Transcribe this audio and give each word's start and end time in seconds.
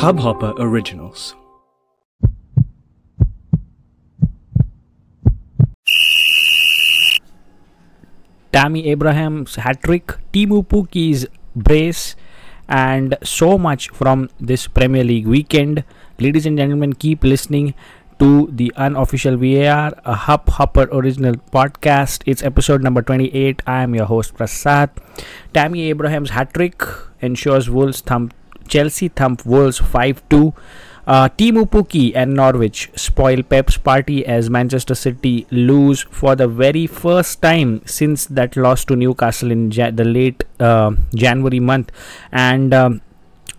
Hubhopper 0.00 0.54
Originals. 0.58 1.34
Tammy 8.50 8.88
Abraham's 8.88 9.56
hat 9.56 9.82
trick, 9.82 10.16
Teemu 10.32 10.64
Pukki's 10.64 11.26
brace, 11.54 12.16
and 12.66 13.18
so 13.22 13.58
much 13.58 13.90
from 13.90 14.30
this 14.40 14.66
Premier 14.66 15.04
League 15.04 15.26
weekend. 15.26 15.84
Ladies 16.18 16.46
and 16.46 16.56
gentlemen, 16.56 16.94
keep 16.94 17.22
listening 17.22 17.74
to 18.18 18.48
the 18.50 18.72
unofficial 18.78 19.36
VAR, 19.36 19.92
a 20.06 20.14
Hub 20.14 20.48
Hopper 20.48 20.88
original 20.92 21.34
podcast. 21.52 22.22
It's 22.24 22.42
episode 22.42 22.82
number 22.82 23.02
28. 23.02 23.60
I 23.66 23.82
am 23.82 23.94
your 23.94 24.06
host 24.06 24.32
Prasad. 24.32 24.88
Tammy 25.52 25.90
Abraham's 25.90 26.30
hat 26.30 26.54
trick 26.54 26.82
ensures 27.20 27.68
Wolves 27.68 28.00
thump 28.00 28.32
Chelsea 28.68 29.08
thump 29.08 29.44
Wolves 29.46 29.78
5 29.78 30.22
2. 30.28 30.54
Uh, 31.06 31.28
Teemu 31.30 31.68
Pukki 31.68 32.12
and 32.14 32.34
Norwich 32.34 32.88
spoil 32.94 33.42
Pep's 33.42 33.76
party 33.76 34.24
as 34.24 34.48
Manchester 34.48 34.94
City 34.94 35.46
lose 35.50 36.02
for 36.02 36.36
the 36.36 36.46
very 36.46 36.86
first 36.86 37.42
time 37.42 37.82
since 37.84 38.26
that 38.26 38.56
loss 38.56 38.84
to 38.84 38.94
Newcastle 38.94 39.50
in 39.50 39.70
ja- 39.72 39.90
the 39.90 40.04
late 40.04 40.44
uh, 40.60 40.92
January 41.14 41.58
month, 41.58 41.90
and 42.30 42.72
um, 42.72 43.00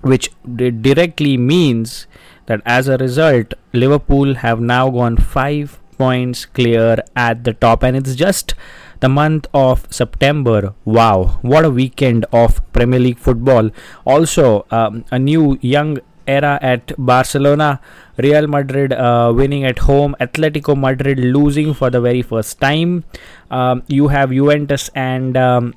which 0.02 0.30
di- 0.56 0.72
directly 0.72 1.36
means 1.36 2.08
that 2.45 2.62
as 2.66 2.88
a 2.88 2.98
result, 2.98 3.54
Liverpool 3.73 4.36
have 4.36 4.62
now 4.62 4.90
gone 4.90 5.18
five 5.18 5.78
points 5.98 6.45
clear 6.45 6.98
at 7.16 7.44
the 7.44 7.54
top, 7.54 7.84
and 7.84 7.98
it's 7.98 8.16
just 8.16 8.54
the 9.02 9.10
month 9.10 9.48
of 9.54 9.86
September. 9.90 10.73
Wow, 10.86 11.40
what 11.42 11.66
a 11.66 11.70
weekend 11.70 12.26
of 12.32 12.62
Premier 12.72 13.00
League 13.00 13.20
football! 13.20 13.70
Also, 14.05 14.66
um, 14.72 15.04
a 15.12 15.20
new 15.20 15.58
young 15.62 16.00
era 16.28 16.58
at 16.62 16.94
Barcelona. 16.98 17.80
Real 18.17 18.48
Madrid 18.48 18.94
uh, 18.94 19.34
winning 19.36 19.66
at 19.66 19.80
home, 19.80 20.16
Atletico 20.20 20.78
Madrid 20.78 21.20
losing 21.20 21.73
for 21.73 21.90
the 21.90 22.00
very 22.00 22.22
first 22.22 22.59
time. 22.62 23.03
Um, 23.50 23.84
you 23.88 24.08
have 24.09 24.30
Juventus 24.31 24.90
and 24.94 25.36
um, 25.36 25.73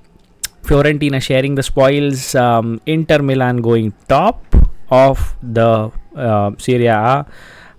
Fiorentina 0.63 1.21
sharing 1.23 1.55
the 1.55 1.63
spoils. 1.63 2.35
Um, 2.35 2.81
Inter 2.87 3.21
Milan 3.21 3.59
going 3.59 3.93
top 4.09 4.45
of 4.91 5.35
the 5.43 5.91
uh, 6.15 6.51
Serie 6.59 6.87
A. 6.87 7.27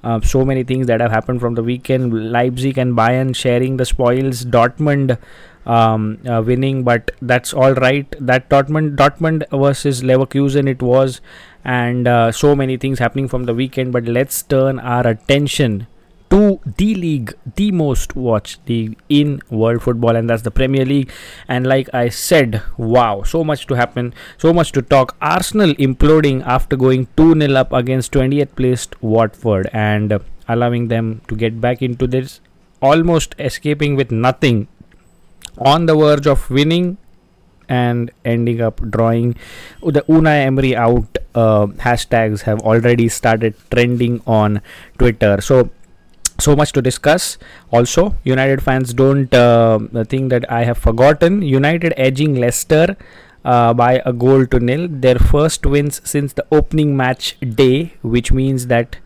Uh, 0.06 0.22
so 0.22 0.46
many 0.46 0.64
things 0.64 0.86
that 0.86 1.02
have 1.02 1.12
happened 1.12 1.42
from 1.42 1.56
the 1.56 1.64
weekend. 1.64 2.32
Leipzig 2.32 2.78
and 2.78 2.96
Bayern 2.96 3.36
sharing 3.36 3.78
the 3.78 3.86
spoils. 3.86 4.46
Dortmund 4.46 5.18
um, 5.66 6.20
uh, 6.30 6.44
winning, 6.46 6.84
but 6.84 7.10
that's 7.22 7.54
all 7.54 7.74
right. 7.74 8.16
That 8.20 8.48
Dortmund 8.50 8.96
Dortmund 8.98 9.50
versus 9.50 10.04
Leverkusen 10.04 10.70
it 10.70 10.82
was, 10.82 11.22
and 11.64 12.08
uh, 12.08 12.32
so 12.32 12.56
many 12.56 12.78
things 12.78 13.00
happening 13.00 13.28
from 13.28 13.46
the 13.46 13.56
weekend. 13.56 13.94
But 13.94 14.06
let's 14.06 14.44
turn 14.44 14.80
our 14.80 15.08
attention 15.08 15.88
to 16.36 16.60
the 16.78 16.94
league, 16.96 17.34
the 17.56 17.72
most 17.72 18.14
watched 18.14 18.68
league 18.68 18.98
in 19.08 19.42
world 19.50 19.82
football, 19.82 20.18
and 20.18 20.30
that's 20.30 20.42
the 20.42 20.52
Premier 20.52 20.84
League. 20.84 21.10
And 21.48 21.66
like 21.66 21.88
I 21.94 22.10
said, 22.10 22.62
wow, 22.78 23.24
so 23.24 23.42
much 23.42 23.68
to 23.68 23.76
happen, 23.76 24.14
so 24.38 24.52
much 24.52 24.74
to 24.74 24.82
talk. 24.82 25.16
Arsenal 25.22 25.74
imploding 25.76 26.44
after 26.46 26.76
going 26.76 27.08
2 27.16 27.40
0 27.40 27.54
up 27.54 27.72
against 27.72 28.12
20th 28.12 28.54
placed 28.58 29.02
Watford 29.02 29.70
and 29.72 30.20
allowing 30.50 30.90
them 30.90 31.22
to 31.30 31.38
get 31.38 31.62
back 31.62 31.82
into 31.82 32.06
this, 32.06 32.42
almost 32.82 33.34
escaping 33.40 33.96
with 33.96 34.12
nothing, 34.12 34.68
on 35.58 35.86
the 35.86 35.96
verge 35.96 36.28
of 36.28 36.50
winning 36.50 36.98
and 37.70 38.12
ending 38.26 38.60
up 38.60 38.82
drawing. 38.90 39.38
The 39.82 40.02
Unai 40.02 40.44
Emery 40.48 40.76
out 40.76 41.18
uh, 41.34 41.68
hashtags 41.88 42.42
have 42.42 42.60
already 42.60 43.08
started 43.08 43.56
trending 43.72 44.22
on 44.28 44.62
Twitter. 44.98 45.40
So 45.40 45.70
so 46.40 46.56
much 46.56 46.72
to 46.74 46.82
discuss. 46.82 47.38
Also 47.72 48.16
united 48.24 48.62
fans 48.62 48.94
don't 48.94 49.34
uh, 49.34 49.80
think 50.06 50.30
that 50.30 50.50
i 50.52 50.64
have 50.64 50.78
forgotten. 50.78 51.42
United 51.42 51.94
edging 51.98 52.36
leicester 52.36 52.96
uh, 53.44 53.74
by 53.74 54.02
a 54.06 54.14
goal 54.14 54.46
to 54.48 54.60
nil. 54.60 54.88
Their 54.90 55.20
first 55.20 55.66
wins 55.66 56.02
since 56.04 56.34
the 56.34 56.46
opening 56.52 56.96
match 56.98 57.38
day 57.40 57.94
which 58.02 58.32
means 58.32 58.68
that 58.68 58.98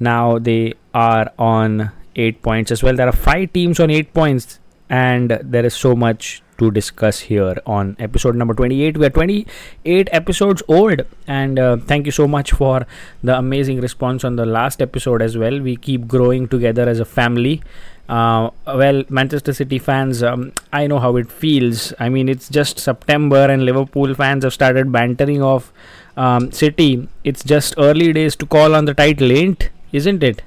now 0.00 0.38
they 0.38 0.74
are 0.92 1.32
on 1.38 1.92
8 2.16 2.42
points 2.42 2.70
as 2.70 2.82
well. 2.82 2.96
There 2.96 3.08
are 3.08 3.12
5 3.12 3.52
teams 3.52 3.80
on 3.80 3.90
8 3.90 4.12
points 4.12 4.58
and 4.92 5.30
there 5.42 5.64
is 5.64 5.74
so 5.74 5.96
much 5.96 6.42
to 6.58 6.70
discuss 6.70 7.20
here 7.20 7.56
on 7.66 7.96
episode 7.98 8.36
number 8.36 8.54
28 8.54 8.98
we 8.98 9.06
are 9.06 9.10
28 9.10 10.08
episodes 10.12 10.62
old 10.68 11.00
and 11.26 11.58
uh, 11.58 11.76
thank 11.78 12.04
you 12.04 12.12
so 12.12 12.28
much 12.28 12.52
for 12.52 12.86
the 13.22 13.36
amazing 13.36 13.80
response 13.80 14.22
on 14.22 14.36
the 14.36 14.44
last 14.44 14.82
episode 14.82 15.22
as 15.22 15.36
well. 15.36 15.58
We 15.60 15.76
keep 15.76 16.06
growing 16.06 16.46
together 16.46 16.88
as 16.88 17.00
a 17.00 17.06
family. 17.06 17.62
Uh, 18.08 18.50
well 18.66 19.04
manchester 19.08 19.52
city 19.54 19.78
fans 19.78 20.22
um, 20.24 20.52
i 20.72 20.86
know 20.86 20.98
how 20.98 21.16
it 21.16 21.32
feels. 21.32 21.94
I 21.98 22.10
mean 22.10 22.28
it's 22.28 22.50
just 22.50 22.78
september 22.78 23.44
and 23.50 23.64
liverpool 23.64 24.14
fans 24.14 24.44
have 24.44 24.52
started 24.52 24.92
bantering 24.92 25.42
off 25.42 25.72
um, 26.18 26.52
city. 26.52 27.08
It's 27.24 27.42
just 27.42 27.74
early 27.78 28.12
days 28.12 28.36
to 28.36 28.46
call 28.46 28.74
on 28.74 28.84
the 28.84 28.94
title 28.94 29.32
ain't 29.32 29.70
isn't 29.92 30.22
it? 30.22 30.42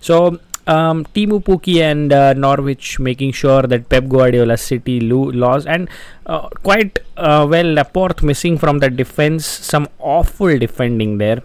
So 0.00 0.38
um, 0.68 1.04
Teemu 1.14 1.42
Pukki 1.42 1.80
and 1.82 2.12
uh, 2.12 2.34
Norwich 2.34 3.00
making 3.00 3.32
sure 3.32 3.62
that 3.62 3.88
Pep 3.88 4.06
Guardiola's 4.08 4.60
City 4.60 5.00
lo- 5.00 5.30
lost, 5.30 5.66
and 5.66 5.88
uh, 6.26 6.48
quite 6.62 6.98
uh, 7.16 7.46
well 7.50 7.72
Laporte 7.72 8.22
missing 8.22 8.58
from 8.58 8.78
the 8.78 8.90
defense. 8.90 9.46
Some 9.46 9.88
awful 9.98 10.58
defending 10.58 11.18
there. 11.18 11.42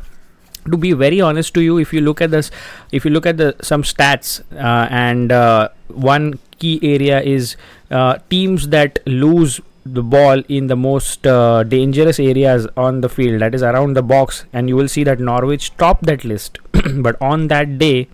To 0.69 0.77
be 0.77 0.93
very 0.93 1.19
honest 1.19 1.53
to 1.55 1.61
you, 1.61 1.77
if 1.77 1.91
you 1.91 2.01
look 2.01 2.21
at 2.21 2.31
this, 2.31 2.51
if 2.91 3.03
you 3.03 3.11
look 3.11 3.25
at 3.25 3.37
the 3.37 3.55
some 3.61 3.83
stats, 3.83 4.41
uh, 4.53 4.87
and 4.89 5.31
uh, 5.31 5.69
one 5.87 6.39
key 6.59 6.79
area 6.81 7.21
is 7.21 7.55
uh, 7.91 8.17
teams 8.29 8.67
that 8.69 8.99
lose 9.05 9.59
the 9.85 10.01
ball 10.01 10.41
in 10.47 10.67
the 10.67 10.75
most 10.75 11.27
uh, 11.27 11.63
dangerous 11.63 12.19
areas 12.19 12.67
on 12.77 13.01
the 13.01 13.09
field 13.09 13.41
that 13.41 13.53
is 13.53 13.61
around 13.61 13.95
the 13.95 14.01
box 14.01 14.45
and 14.53 14.69
you 14.69 14.77
will 14.77 14.87
see 14.87 15.03
that 15.03 15.19
norwich 15.19 15.75
top 15.75 15.99
that 16.01 16.23
list 16.23 16.59
but 16.99 17.21
on 17.21 17.49
that 17.49 17.77
day 17.77 18.07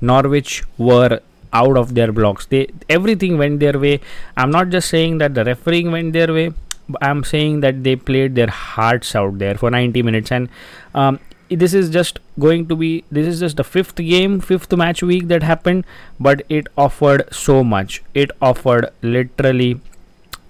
Norwich 0.00 0.62
were 0.78 1.20
out 1.52 1.76
of 1.76 1.94
their 1.94 2.12
blocks. 2.12 2.46
They 2.46 2.68
everything 2.88 3.38
went 3.38 3.60
their 3.60 3.78
way. 3.78 4.00
I'm 4.36 4.50
not 4.50 4.68
just 4.70 4.88
saying 4.88 5.18
that 5.18 5.34
the 5.34 5.44
refereeing 5.44 5.90
went 5.90 6.12
their 6.12 6.32
way. 6.32 6.52
I'm 7.00 7.22
saying 7.24 7.60
that 7.60 7.84
they 7.84 7.96
played 7.96 8.34
their 8.34 8.48
hearts 8.48 9.14
out 9.14 9.38
there 9.38 9.54
for 9.54 9.70
90 9.70 10.02
minutes, 10.02 10.32
and 10.32 10.48
um, 10.94 11.20
this 11.48 11.74
is 11.74 11.90
just 11.90 12.18
going 12.38 12.66
to 12.68 12.76
be 12.76 13.04
this 13.10 13.26
is 13.26 13.40
just 13.40 13.56
the 13.56 13.64
fifth 13.64 13.96
game, 13.96 14.40
fifth 14.40 14.72
match 14.72 15.02
week 15.02 15.28
that 15.28 15.42
happened, 15.42 15.84
but 16.18 16.42
it 16.48 16.66
offered 16.76 17.28
so 17.32 17.62
much. 17.62 18.02
It 18.14 18.30
offered 18.40 18.90
literally 19.02 19.80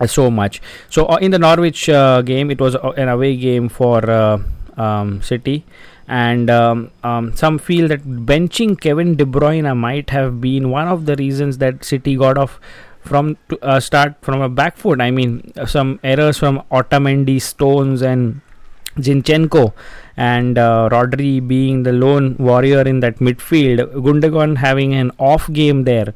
so 0.06 0.30
much. 0.30 0.62
So 0.88 1.06
uh, 1.06 1.16
in 1.16 1.30
the 1.30 1.38
Norwich 1.38 1.88
uh, 1.88 2.22
game, 2.22 2.50
it 2.50 2.60
was 2.60 2.74
an 2.74 3.08
away 3.08 3.36
game 3.36 3.68
for 3.68 4.08
uh, 4.10 4.38
um, 4.76 5.22
City 5.22 5.64
and 6.10 6.50
um, 6.50 6.90
um, 7.04 7.36
some 7.36 7.56
feel 7.56 7.86
that 7.86 8.02
benching 8.02 8.78
Kevin 8.80 9.14
De 9.14 9.24
Bruyne 9.24 9.76
might 9.76 10.10
have 10.10 10.40
been 10.40 10.68
one 10.70 10.88
of 10.88 11.06
the 11.06 11.14
reasons 11.14 11.58
that 11.58 11.84
City 11.84 12.16
got 12.16 12.36
off 12.36 12.58
from 13.00 13.36
uh, 13.62 13.78
start 13.78 14.16
from 14.20 14.40
a 14.40 14.48
back 14.48 14.76
foot. 14.76 15.00
I 15.00 15.12
mean, 15.12 15.52
some 15.66 16.00
errors 16.02 16.36
from 16.36 16.64
Otamendi, 16.72 17.40
Stones, 17.40 18.02
and 18.02 18.40
Zinchenko, 18.96 19.72
and 20.16 20.58
uh, 20.58 20.88
Rodri 20.90 21.46
being 21.46 21.84
the 21.84 21.92
lone 21.92 22.34
warrior 22.40 22.82
in 22.82 22.98
that 23.00 23.20
midfield. 23.20 23.92
Gundogan 23.94 24.56
having 24.56 24.92
an 24.94 25.12
off 25.16 25.50
game 25.52 25.84
there. 25.84 26.12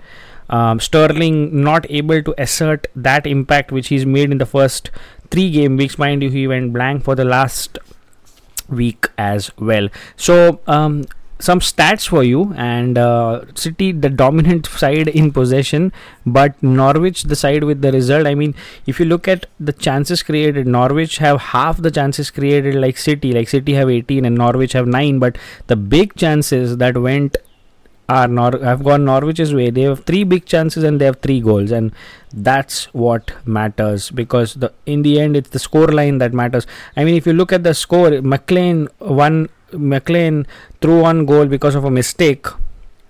Um, 0.50 0.80
Sterling 0.80 1.62
not 1.62 1.88
able 1.88 2.20
to 2.20 2.34
assert 2.36 2.88
that 2.96 3.28
impact 3.28 3.70
which 3.70 3.88
he's 3.88 4.04
made 4.04 4.32
in 4.32 4.38
the 4.38 4.46
first 4.46 4.90
three 5.30 5.52
game 5.52 5.76
weeks. 5.76 5.98
Mind 5.98 6.24
you, 6.24 6.30
he 6.30 6.48
went 6.48 6.72
blank 6.72 7.04
for 7.04 7.14
the 7.14 7.24
last 7.24 7.78
week 8.68 9.08
as 9.18 9.50
well. 9.58 9.88
So, 10.16 10.60
um, 10.66 11.04
some 11.40 11.60
stats 11.60 12.08
for 12.08 12.22
you 12.22 12.54
and 12.56 12.96
uh, 12.96 13.44
City 13.54 13.92
the 13.92 14.08
dominant 14.08 14.66
side 14.82 15.08
in 15.08 15.32
possession, 15.32 15.92
but 16.24 16.60
Norwich 16.62 17.24
the 17.24 17.36
side 17.36 17.64
with 17.64 17.82
the 17.82 17.92
result. 17.92 18.26
I 18.26 18.34
mean, 18.34 18.54
if 18.86 19.00
you 19.00 19.06
look 19.06 19.28
at 19.28 19.46
the 19.58 19.72
chances 19.72 20.22
created, 20.22 20.66
Norwich 20.66 21.18
have 21.18 21.40
half 21.40 21.78
the 21.78 21.90
chances 21.90 22.30
created 22.30 22.74
like 22.76 22.96
City. 22.96 23.32
Like 23.32 23.48
City 23.48 23.74
have 23.74 23.90
18 23.90 24.24
and 24.24 24.36
Norwich 24.36 24.72
have 24.72 24.86
9, 24.86 25.18
but 25.18 25.36
the 25.66 25.76
big 25.76 26.14
chances 26.16 26.78
that 26.78 26.96
went 26.96 27.36
are 28.08 28.28
Nor- 28.28 28.58
have 28.62 28.84
gone 28.84 29.04
Norwich's 29.04 29.54
way. 29.54 29.70
They 29.70 29.82
have 29.82 30.04
three 30.04 30.24
big 30.24 30.44
chances 30.44 30.84
and 30.84 31.00
they 31.00 31.06
have 31.06 31.20
three 31.20 31.40
goals, 31.40 31.70
and 31.70 31.92
that's 32.32 32.86
what 32.92 33.32
matters 33.46 34.10
because 34.10 34.54
the 34.54 34.72
in 34.86 35.02
the 35.02 35.20
end 35.20 35.36
it's 35.36 35.50
the 35.50 35.58
score 35.58 35.88
line 35.88 36.18
that 36.18 36.32
matters. 36.32 36.66
I 36.96 37.04
mean, 37.04 37.14
if 37.14 37.26
you 37.26 37.32
look 37.32 37.52
at 37.52 37.62
the 37.64 37.74
score, 37.74 38.10
McLean 38.20 38.88
won. 39.00 39.48
McLean 39.72 40.46
threw 40.80 41.00
one 41.00 41.26
goal 41.26 41.46
because 41.46 41.74
of 41.74 41.84
a 41.84 41.90
mistake. 41.90 42.46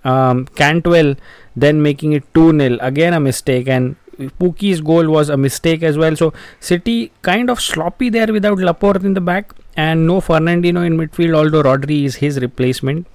Um, 0.03 0.45
Cantwell 0.55 1.15
then 1.55 1.81
making 1.81 2.13
it 2.13 2.23
2 2.33 2.57
0 2.57 2.77
again 2.81 3.13
a 3.13 3.19
mistake 3.19 3.67
and 3.67 3.95
Pukki's 4.39 4.81
goal 4.81 5.09
was 5.09 5.29
a 5.29 5.37
mistake 5.37 5.83
as 5.83 5.97
well. 5.97 6.15
So 6.15 6.33
City 6.59 7.11
kind 7.21 7.49
of 7.49 7.61
sloppy 7.61 8.09
there 8.09 8.31
without 8.31 8.57
Laporte 8.57 9.03
in 9.03 9.13
the 9.13 9.21
back, 9.21 9.53
and 9.75 10.07
no 10.07 10.21
Fernandinho 10.21 10.85
in 10.85 10.97
midfield, 10.97 11.35
although 11.35 11.63
Rodri 11.63 12.05
is 12.05 12.15
his 12.15 12.39
replacement. 12.39 13.07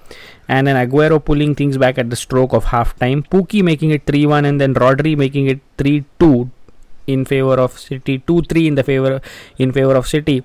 And 0.49 0.67
then 0.67 0.77
Aguero 0.77 1.25
pulling 1.25 1.55
things 1.55 1.79
back 1.79 1.99
at 1.99 2.11
the 2.11 2.17
stroke 2.17 2.53
of 2.53 2.65
half 2.65 2.99
time. 2.99 3.23
Pukki 3.23 3.63
making 3.63 3.91
it 3.91 4.05
3 4.07 4.27
1, 4.27 4.45
and 4.45 4.61
then 4.61 4.75
Rodri 4.75 5.17
making 5.17 5.47
it 5.47 5.61
3 5.79 6.05
2 6.19 6.51
in 7.07 7.25
favor 7.25 7.55
of 7.55 7.79
City, 7.79 8.19
2 8.19 8.43
3 8.43 8.67
in 8.69 8.75
the 8.75 8.83
favor 8.83 9.21
in 9.59 9.73
favor 9.73 9.95
of 9.95 10.07
City. 10.07 10.43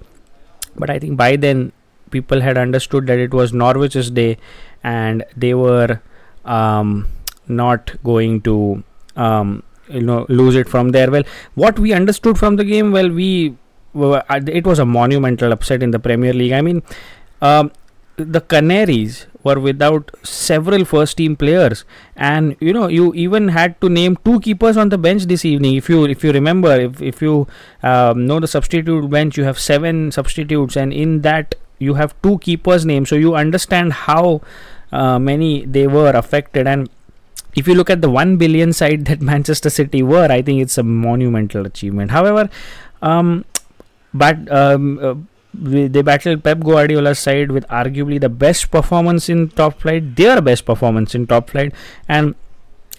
But 0.76 0.90
I 0.90 1.00
think 1.00 1.18
by 1.18 1.36
then 1.36 1.72
people 2.12 2.42
had 2.42 2.58
understood 2.58 3.08
that 3.08 3.20
it 3.20 3.34
was 3.34 3.52
Norwich's 3.52 4.10
day 4.12 4.38
and 4.84 5.24
they 5.36 5.54
were 5.54 6.02
um, 6.46 7.08
not 7.48 7.96
going 8.04 8.42
to 8.42 8.84
um, 9.16 9.64
you 9.88 10.02
know 10.02 10.26
lose 10.30 10.56
it 10.56 10.68
from 10.68 10.90
there 10.90 11.10
well 11.12 11.24
what 11.54 11.78
we 11.78 11.94
understood 11.94 12.38
from 12.38 12.56
the 12.56 12.64
game 12.64 12.92
well 12.92 13.10
we 13.10 13.56
it 13.96 14.66
was 14.66 14.80
a 14.80 14.86
monumental 14.86 15.52
upset 15.52 15.82
in 15.84 15.92
the 15.92 16.00
premier 16.00 16.34
league. 16.34 16.52
I 16.52 16.62
mean 16.62 16.84
um, 17.42 17.72
the 18.18 18.42
canaries 18.42 19.28
were 19.44 19.60
without 19.60 20.10
several 20.24 20.86
first 20.86 21.18
team 21.18 21.36
players. 21.36 21.86
And 22.16 22.56
you 22.60 22.74
know 22.74 22.88
you 22.88 23.14
even 23.14 23.50
had 23.50 23.80
to 23.82 23.90
name 23.90 24.18
two 24.26 24.40
keepers 24.40 24.78
on 24.78 24.90
the 24.90 24.98
bench 24.98 25.24
this 25.26 25.46
evening. 25.46 25.76
If 25.76 25.90
you 25.90 26.06
if 26.06 26.24
you 26.24 26.32
remember 26.32 26.74
if, 26.76 27.02
if 27.02 27.22
you 27.22 27.48
um, 27.84 28.26
know 28.26 28.40
the 28.40 28.48
substitute 28.48 29.10
bench 29.10 29.38
you 29.38 29.44
have 29.44 29.60
seven 29.60 30.12
substitutes. 30.12 30.76
And 30.76 30.94
in 30.94 31.22
that 31.22 31.56
you 31.78 31.96
have 31.96 32.20
two 32.22 32.38
keepers 32.40 32.86
names 32.86 33.10
so 33.10 33.16
you 33.16 33.36
understand 33.36 33.92
how 33.94 34.42
uh, 34.92 35.20
many 35.20 35.66
they 35.66 35.88
were 35.88 36.12
affected. 36.12 36.68
And 36.68 36.90
if 37.56 37.68
you 37.68 37.76
look 37.76 37.90
at 37.90 38.02
the 38.02 38.10
1 38.10 38.38
billion 38.38 38.74
side 38.74 39.06
that 39.10 39.22
Manchester 39.22 39.70
City 39.70 40.04
were, 40.04 40.32
I 40.32 40.42
think 40.42 40.62
it's 40.62 40.78
a 40.78 40.84
monumental 40.84 41.66
achievement. 41.66 42.12
However, 42.12 42.50
um, 43.02 43.46
but 44.24 44.50
um, 44.52 45.00
uh, 45.02 45.16
they 45.54 46.02
battled 46.02 46.44
Pep 46.44 46.60
Guardiola's 46.60 47.20
side 47.20 47.52
with 47.52 47.68
arguably 47.68 48.20
the 48.20 48.30
best 48.30 48.72
performance 48.72 49.30
in 49.30 49.50
top 49.50 49.82
flight, 49.82 50.16
their 50.16 50.42
best 50.42 50.66
performance 50.66 51.16
in 51.16 51.28
top 51.28 51.50
flight, 51.50 51.74
and 52.08 52.36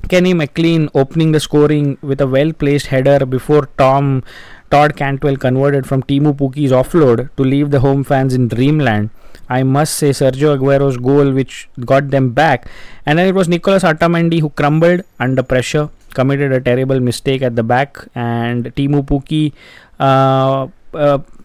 Kenny 0.08 0.34
McLean 0.34 0.88
opening 0.94 1.32
the 1.32 1.40
scoring 1.40 1.98
with 2.02 2.20
a 2.20 2.26
well 2.26 2.52
placed 2.52 2.88
header 2.88 3.24
before 3.24 3.68
Tom 3.78 4.22
Todd 4.70 4.96
Cantwell 4.96 5.36
converted 5.36 5.86
from 5.86 6.02
Teemu 6.02 6.36
Pukki's 6.36 6.72
offload 6.72 7.30
to 7.36 7.42
leave 7.42 7.70
the 7.70 7.80
home 7.80 8.04
fans 8.04 8.34
in 8.34 8.48
dreamland. 8.48 9.10
I 9.48 9.62
must 9.62 9.94
say 9.94 10.10
Sergio 10.10 10.56
Aguero's 10.58 10.96
goal 10.96 11.32
which 11.32 11.68
got 11.80 12.10
them 12.10 12.32
back. 12.32 12.68
And 13.04 13.18
then 13.18 13.28
it 13.28 13.34
was 13.34 13.48
Nicolas 13.48 13.84
Otamendi 13.84 14.40
who 14.40 14.50
crumbled 14.50 15.02
under 15.20 15.42
pressure, 15.42 15.88
committed 16.14 16.52
a 16.52 16.60
terrible 16.60 17.00
mistake 17.00 17.42
at 17.42 17.54
the 17.54 17.62
back, 17.62 18.08
and 18.14 18.74
Teemu 18.74 19.04
Pukki 19.06 19.52
uh, 20.00 20.02
uh, 20.04 20.66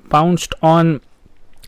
pounced 0.10 0.54
on 0.62 1.02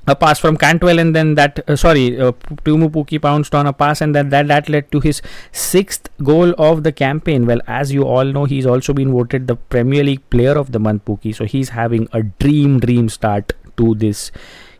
a 0.05 0.15
pass 0.15 0.39
from 0.39 0.57
Cantwell, 0.57 0.99
and 0.99 1.15
then 1.15 1.35
that 1.35 1.59
uh, 1.69 1.75
sorry, 1.77 2.19
uh, 2.19 2.33
Teemu 2.65 2.89
Pukki 2.89 3.21
pounced 3.21 3.55
on 3.55 3.65
a 3.67 3.71
pass, 3.71 4.01
and 4.01 4.13
then 4.13 4.29
that 4.29 4.47
that 4.47 4.67
led 4.67 4.91
to 4.91 4.99
his 4.99 5.21
sixth 5.51 6.09
goal 6.21 6.53
of 6.57 6.83
the 6.83 6.91
campaign. 6.91 7.45
Well, 7.45 7.61
as 7.67 7.93
you 7.93 8.03
all 8.03 8.25
know, 8.25 8.43
he's 8.43 8.65
also 8.65 8.93
been 8.93 9.11
voted 9.11 9.47
the 9.47 9.55
Premier 9.55 10.03
League 10.03 10.29
Player 10.29 10.57
of 10.57 10.73
the 10.73 10.79
Month, 10.79 11.05
Pukki. 11.05 11.33
So 11.33 11.45
he's 11.45 11.69
having 11.69 12.09
a 12.11 12.23
dream, 12.23 12.79
dream 12.79 13.07
start 13.07 13.53
to 13.77 13.95
this 13.95 14.31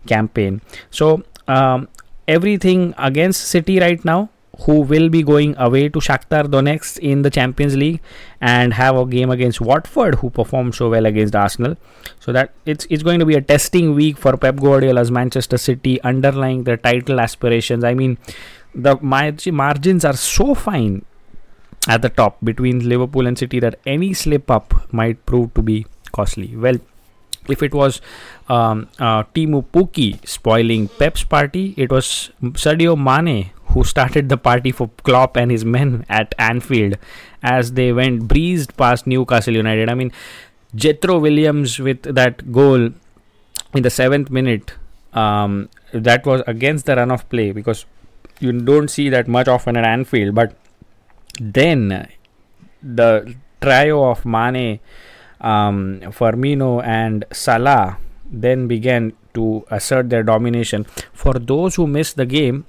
campaign. 0.07 0.61
So 0.91 1.23
um, 1.47 1.87
everything 2.27 2.93
against 2.97 3.47
City 3.47 3.79
right 3.79 4.03
now, 4.03 4.29
who 4.61 4.81
will 4.81 5.09
be 5.09 5.23
going 5.23 5.55
away 5.57 5.89
to 5.89 5.99
Shakhtar 5.99 6.43
Donetsk 6.43 6.99
in 6.99 7.23
the 7.23 7.29
Champions 7.29 7.75
League 7.75 8.01
and 8.39 8.73
have 8.73 8.95
a 8.95 9.05
game 9.05 9.31
against 9.31 9.59
Watford, 9.59 10.15
who 10.15 10.29
performed 10.29 10.75
so 10.75 10.89
well 10.89 11.07
against 11.07 11.35
Arsenal. 11.35 11.75
So 12.19 12.31
that 12.33 12.53
it's 12.65 12.85
it's 12.89 13.03
going 13.03 13.19
to 13.19 13.25
be 13.25 13.35
a 13.35 13.41
testing 13.41 13.95
week 13.95 14.17
for 14.17 14.37
Pep 14.37 14.57
Guardiola's 14.57 15.09
Manchester 15.09 15.57
City, 15.57 15.99
underlying 16.01 16.65
their 16.65 16.77
title 16.77 17.19
aspirations. 17.19 17.83
I 17.83 17.95
mean, 17.95 18.17
the 18.75 18.97
margins 19.51 20.05
are 20.05 20.15
so 20.15 20.53
fine 20.53 21.03
at 21.87 22.01
the 22.01 22.09
top 22.09 22.37
between 22.43 22.87
Liverpool 22.87 23.27
and 23.27 23.37
City 23.37 23.59
that 23.59 23.79
any 23.85 24.13
slip 24.13 24.49
up 24.49 24.73
might 24.93 25.25
prove 25.25 25.53
to 25.55 25.61
be 25.61 25.85
costly. 26.11 26.55
Well, 26.55 26.77
if 27.49 27.61
it 27.61 27.73
was 27.73 28.01
um, 28.47 28.87
uh, 28.99 29.23
Teemu 29.23 29.65
Pukki 29.65 30.25
spoiling 30.27 30.87
Pep's 30.87 31.23
party, 31.23 31.73
it 31.75 31.91
was 31.91 32.31
Sadio 32.41 32.95
Mane 32.97 33.51
who 33.73 33.83
started 33.83 34.29
the 34.29 34.37
party 34.37 34.71
for 34.71 34.89
Klopp 35.03 35.35
and 35.35 35.51
his 35.51 35.65
men 35.65 36.05
at 36.09 36.35
Anfield 36.37 36.97
as 37.41 37.73
they 37.73 37.91
went 37.91 38.27
breezed 38.27 38.75
past 38.77 39.07
Newcastle 39.07 39.53
United. 39.53 39.89
I 39.89 39.95
mean, 39.95 40.11
Jetro 40.75 41.21
Willems 41.21 41.79
with 41.79 42.03
that 42.03 42.51
goal 42.51 42.89
in 43.73 43.83
the 43.83 43.89
seventh 43.89 44.29
minute. 44.29 44.73
Um, 45.13 45.69
that 45.91 46.25
was 46.25 46.41
against 46.47 46.85
the 46.87 46.95
run 46.95 47.11
of 47.11 47.27
play 47.29 47.51
because 47.51 47.85
you 48.39 48.51
don't 48.51 48.89
see 48.89 49.09
that 49.09 49.27
much 49.27 49.47
often 49.47 49.77
at 49.77 49.85
Anfield. 49.85 50.33
But 50.33 50.55
then 51.39 52.09
the 52.81 53.35
trio 53.61 54.09
of 54.09 54.25
Mane 54.25 54.79
um, 55.41 55.99
Firmino 56.05 56.83
and 56.83 57.25
Salah 57.31 57.97
then 58.25 58.67
began 58.67 59.13
to 59.33 59.65
assert 59.69 60.09
their 60.09 60.23
domination. 60.23 60.85
For 61.13 61.33
those 61.33 61.75
who 61.75 61.87
missed 61.87 62.17
the 62.17 62.25
game, 62.25 62.65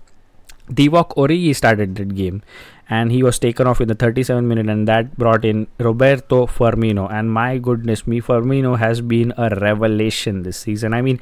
Divock 0.71 1.15
Origi 1.17 1.55
started 1.55 1.95
that 1.97 2.15
game 2.15 2.43
and 2.89 3.13
he 3.13 3.23
was 3.23 3.39
taken 3.39 3.67
off 3.67 3.81
in 3.81 3.89
the 3.89 3.95
37 3.95 4.47
minute 4.47 4.69
and 4.69 4.89
that 4.89 5.17
brought 5.17 5.45
in 5.45 5.67
Roberto 5.79 6.47
Firmino. 6.47 7.11
And 7.11 7.31
my 7.31 7.59
goodness 7.59 8.07
me 8.07 8.21
Firmino 8.21 8.79
has 8.79 9.01
been 9.01 9.33
a 9.37 9.51
revelation 9.61 10.43
this 10.43 10.59
season. 10.59 10.95
I 10.95 11.03
mean 11.03 11.21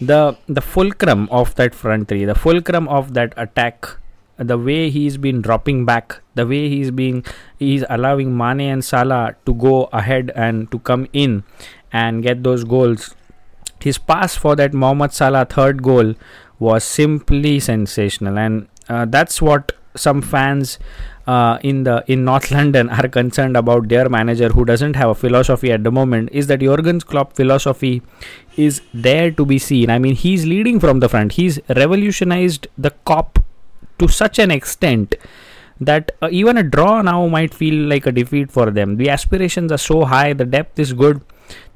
the 0.00 0.36
the 0.48 0.60
fulcrum 0.60 1.28
of 1.30 1.54
that 1.56 1.74
front 1.74 2.08
three 2.08 2.24
the 2.24 2.34
fulcrum 2.34 2.88
of 2.88 3.14
that 3.14 3.34
attack 3.36 3.96
the 4.40 4.56
way 4.56 4.88
he's 4.88 5.18
been 5.18 5.42
dropping 5.42 5.84
back, 5.84 6.20
the 6.34 6.46
way 6.46 6.68
he's 6.68 6.90
being 6.90 7.24
he's 7.58 7.84
allowing 7.90 8.36
Mane 8.36 8.60
and 8.60 8.84
Salah 8.84 9.36
to 9.44 9.54
go 9.54 9.84
ahead 9.92 10.32
and 10.34 10.70
to 10.72 10.78
come 10.78 11.06
in 11.12 11.44
and 11.92 12.22
get 12.22 12.42
those 12.42 12.64
goals. 12.64 13.14
His 13.80 13.98
pass 13.98 14.36
for 14.36 14.56
that 14.56 14.72
Mohamed 14.72 15.12
Salah 15.12 15.44
third 15.44 15.82
goal 15.82 16.14
was 16.58 16.84
simply 16.84 17.60
sensational, 17.60 18.38
and 18.38 18.68
that's 19.06 19.40
what 19.40 19.72
some 19.96 20.22
fans 20.22 20.78
uh, 21.26 21.58
in 21.62 21.84
the 21.84 22.04
in 22.06 22.24
North 22.24 22.50
London 22.56 22.88
are 22.90 23.08
concerned 23.08 23.56
about 23.56 23.88
their 23.88 24.08
manager 24.08 24.48
who 24.48 24.64
doesn't 24.64 24.96
have 24.96 25.10
a 25.10 25.14
philosophy 25.14 25.72
at 25.72 25.84
the 25.84 25.92
moment 25.98 26.30
is 26.32 26.46
that 26.46 26.60
Jurgen 26.60 27.00
Klopp 27.00 27.34
philosophy 27.34 28.02
is 28.56 28.80
there 28.92 29.30
to 29.30 29.44
be 29.44 29.58
seen. 29.58 29.90
I 29.90 29.98
mean, 29.98 30.14
he's 30.14 30.46
leading 30.46 30.80
from 30.80 31.00
the 31.00 31.08
front. 31.08 31.32
He's 31.32 31.60
revolutionized 31.68 32.68
the 32.76 32.90
Kop 33.06 33.42
to 33.98 34.08
such 34.08 34.38
an 34.38 34.50
extent 34.50 35.14
that 35.80 36.12
uh, 36.20 36.28
even 36.30 36.58
a 36.58 36.62
draw 36.62 37.00
now 37.02 37.26
might 37.26 37.54
feel 37.54 37.86
like 37.88 38.06
a 38.06 38.12
defeat 38.12 38.50
for 38.50 38.70
them. 38.70 38.96
The 38.96 39.08
aspirations 39.08 39.72
are 39.72 39.78
so 39.78 40.04
high, 40.04 40.32
the 40.32 40.44
depth 40.44 40.78
is 40.78 40.92
good, 40.92 41.22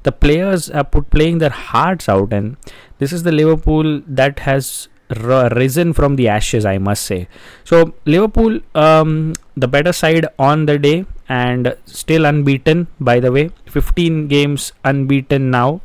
the 0.03 0.11
players 0.11 0.69
are 0.69 0.83
put 0.83 1.09
playing 1.09 1.39
their 1.39 1.49
hearts 1.49 2.07
out, 2.07 2.31
and 2.31 2.57
this 2.99 3.11
is 3.11 3.23
the 3.23 3.31
Liverpool 3.31 4.01
that 4.05 4.39
has 4.39 4.89
risen 5.09 5.93
from 5.93 6.15
the 6.15 6.27
ashes, 6.27 6.65
I 6.65 6.77
must 6.77 7.05
say. 7.05 7.27
So 7.63 7.93
Liverpool, 8.05 8.59
um, 8.73 9.33
the 9.55 9.67
better 9.67 9.93
side 9.93 10.27
on 10.39 10.65
the 10.65 10.77
day, 10.79 11.05
and 11.27 11.75
still 11.85 12.25
unbeaten. 12.25 12.87
By 12.99 13.19
the 13.19 13.31
way, 13.31 13.51
15 13.67 14.27
games 14.27 14.73
unbeaten 14.83 15.51
now 15.51 15.81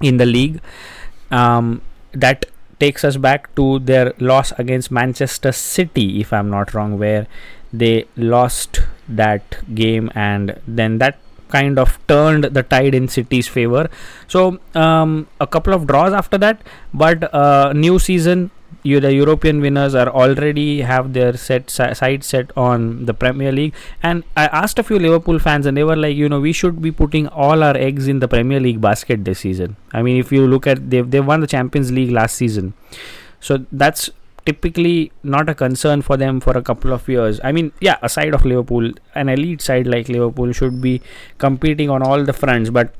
in 0.00 0.16
the 0.16 0.26
league. 0.26 0.60
Um, 1.30 1.82
that 2.12 2.46
takes 2.78 3.04
us 3.04 3.16
back 3.16 3.54
to 3.56 3.78
their 3.78 4.12
loss 4.18 4.52
against 4.58 4.90
Manchester 4.90 5.52
City, 5.52 6.20
if 6.20 6.32
I'm 6.32 6.50
not 6.50 6.74
wrong, 6.74 6.98
where 6.98 7.26
they 7.72 8.06
lost 8.16 8.80
that 9.08 9.74
game 9.74 10.10
and 10.14 10.60
then 10.66 10.98
that 10.98 11.18
kind 11.48 11.78
of 11.78 11.98
turned 12.08 12.44
the 12.44 12.62
tide 12.62 12.94
in 12.94 13.08
City's 13.08 13.48
favor. 13.48 13.88
So 14.28 14.58
um, 14.74 15.28
a 15.40 15.46
couple 15.46 15.72
of 15.72 15.86
draws 15.86 16.12
after 16.12 16.38
that, 16.38 16.62
but 16.92 17.32
uh, 17.34 17.72
new 17.72 17.98
season 17.98 18.50
you 18.84 19.00
the 19.00 19.12
European 19.12 19.60
winners 19.60 19.94
are 19.94 20.08
already 20.08 20.82
have 20.82 21.12
their 21.14 21.36
set 21.36 21.70
side 21.70 22.22
set 22.22 22.50
on 22.56 23.06
the 23.06 23.14
Premier 23.14 23.50
League. 23.50 23.74
And 24.02 24.24
I 24.36 24.46
asked 24.46 24.78
a 24.78 24.82
few 24.82 24.98
Liverpool 24.98 25.38
fans, 25.38 25.66
and 25.66 25.76
they 25.76 25.84
were 25.84 25.96
like, 25.96 26.16
you 26.16 26.28
know, 26.28 26.40
we 26.40 26.52
should 26.52 26.82
be 26.82 26.92
putting 26.92 27.26
all 27.28 27.62
our 27.62 27.76
eggs 27.76 28.08
in 28.08 28.18
the 28.20 28.28
Premier 28.28 28.60
League 28.60 28.80
basket 28.80 29.24
this 29.24 29.40
season. 29.40 29.76
I 29.92 30.02
mean, 30.02 30.18
if 30.18 30.30
you 30.30 30.46
look 30.46 30.66
at 30.66 30.90
they 30.90 31.00
they 31.00 31.20
won 31.20 31.40
the 31.40 31.46
Champions 31.46 31.90
League 31.92 32.10
last 32.10 32.36
season, 32.36 32.74
so 33.40 33.64
that's 33.72 34.10
typically 34.46 35.12
not 35.22 35.48
a 35.48 35.54
concern 35.54 36.02
for 36.02 36.16
them 36.16 36.40
for 36.40 36.56
a 36.56 36.62
couple 36.62 36.92
of 36.92 37.08
years. 37.08 37.40
I 37.42 37.52
mean, 37.52 37.72
yeah, 37.80 37.96
aside 38.02 38.34
of 38.34 38.44
Liverpool, 38.44 38.92
an 39.14 39.28
elite 39.28 39.62
side 39.62 39.86
like 39.86 40.08
Liverpool 40.08 40.52
should 40.52 40.80
be 40.80 41.00
competing 41.38 41.90
on 41.90 42.02
all 42.02 42.24
the 42.24 42.32
fronts, 42.32 42.70
but 42.70 42.94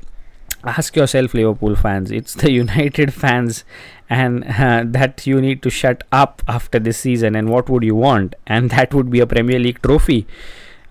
ask 0.63 0.95
yourself 0.95 1.33
liverpool 1.35 1.75
fans 1.75 2.11
it's 2.11 2.33
the 2.33 2.51
united 2.63 3.13
fans 3.13 3.63
and 4.09 4.43
uh, 4.45 4.83
that 4.85 5.25
you 5.27 5.39
need 5.39 5.61
to 5.61 5.69
shut 5.69 6.03
up 6.11 6.41
after 6.47 6.79
this 6.79 6.97
season 6.97 7.35
and 7.35 7.49
what 7.49 7.69
would 7.69 7.83
you 7.83 7.95
want 7.95 8.33
and 8.47 8.71
that 8.71 8.93
would 8.93 9.09
be 9.11 9.19
a 9.19 9.27
premier 9.27 9.59
league 9.59 9.81
trophy 9.81 10.25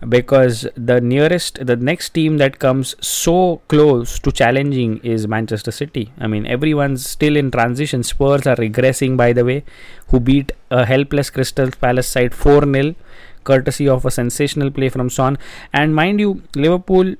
because 0.08 0.66
the 0.76 1.00
nearest, 1.00 1.64
the 1.66 1.76
next 1.76 2.11
team 2.11 2.38
that 2.38 2.58
comes 2.58 2.94
so 3.00 3.61
close 3.68 4.18
to 4.18 4.32
challenging 4.32 4.99
is 4.99 5.26
Manchester 5.26 5.70
City. 5.70 6.12
I 6.18 6.26
mean, 6.26 6.46
everyone's 6.46 7.06
still 7.06 7.37
in 7.37 7.50
transition. 7.50 8.02
Spurs 8.02 8.46
are 8.46 8.56
regressing, 8.56 9.16
by 9.16 9.32
the 9.32 9.44
way, 9.44 9.64
who 10.08 10.20
beat 10.20 10.52
a 10.70 10.84
helpless 10.84 11.30
Crystal 11.30 11.70
Palace 11.70 12.08
side 12.08 12.34
4 12.34 12.73
0, 12.73 12.94
courtesy 13.44 13.88
of 13.88 14.04
a 14.04 14.11
sensational 14.11 14.70
play 14.70 14.88
from 14.88 15.11
Son. 15.11 15.38
And 15.73 15.94
mind 15.94 16.20
you, 16.20 16.42
Liverpool 16.54 17.16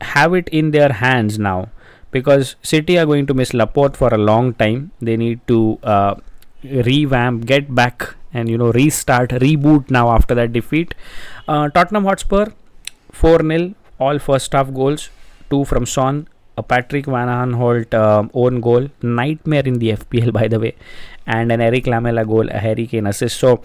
have 0.00 0.34
it 0.34 0.48
in 0.48 0.70
their 0.72 0.92
hands 0.92 1.38
now 1.38 1.70
because 2.10 2.56
City 2.62 2.98
are 2.98 3.06
going 3.06 3.26
to 3.26 3.34
miss 3.34 3.54
Laporte 3.54 3.96
for 3.96 4.08
a 4.08 4.18
long 4.18 4.54
time. 4.54 4.92
They 5.00 5.16
need 5.16 5.40
to 5.48 5.78
uh, 5.82 6.14
revamp, 6.62 7.46
get 7.46 7.74
back, 7.74 8.14
and 8.32 8.48
you 8.48 8.58
know 8.58 8.72
restart, 8.72 9.30
reboot 9.30 9.90
now 9.90 10.10
after 10.10 10.34
that 10.34 10.52
defeat. 10.52 10.94
Uh, 11.48 11.68
Tottenham 11.68 12.04
Hotspur 12.04 12.52
4 13.12 13.40
0, 13.42 13.74
all 13.98 14.18
first 14.18 14.52
half 14.52 14.72
goals, 14.72 15.10
two 15.50 15.64
from 15.64 15.86
Son, 15.86 16.28
a 16.56 16.62
Patrick 16.62 17.06
Van 17.06 17.28
Aanholt 17.28 17.94
uh, 17.94 18.28
own 18.34 18.60
goal, 18.60 18.88
nightmare 19.02 19.64
in 19.64 19.78
the 19.78 19.90
FPL 19.92 20.32
by 20.40 20.48
the 20.48 20.58
way, 20.58 20.74
and 21.26 21.52
an 21.52 21.60
Eric 21.60 21.86
Lamela 21.86 22.24
goal, 22.24 22.48
a 22.48 22.58
Harry 22.58 22.86
Kane 22.86 23.06
assist. 23.06 23.38
So 23.38 23.62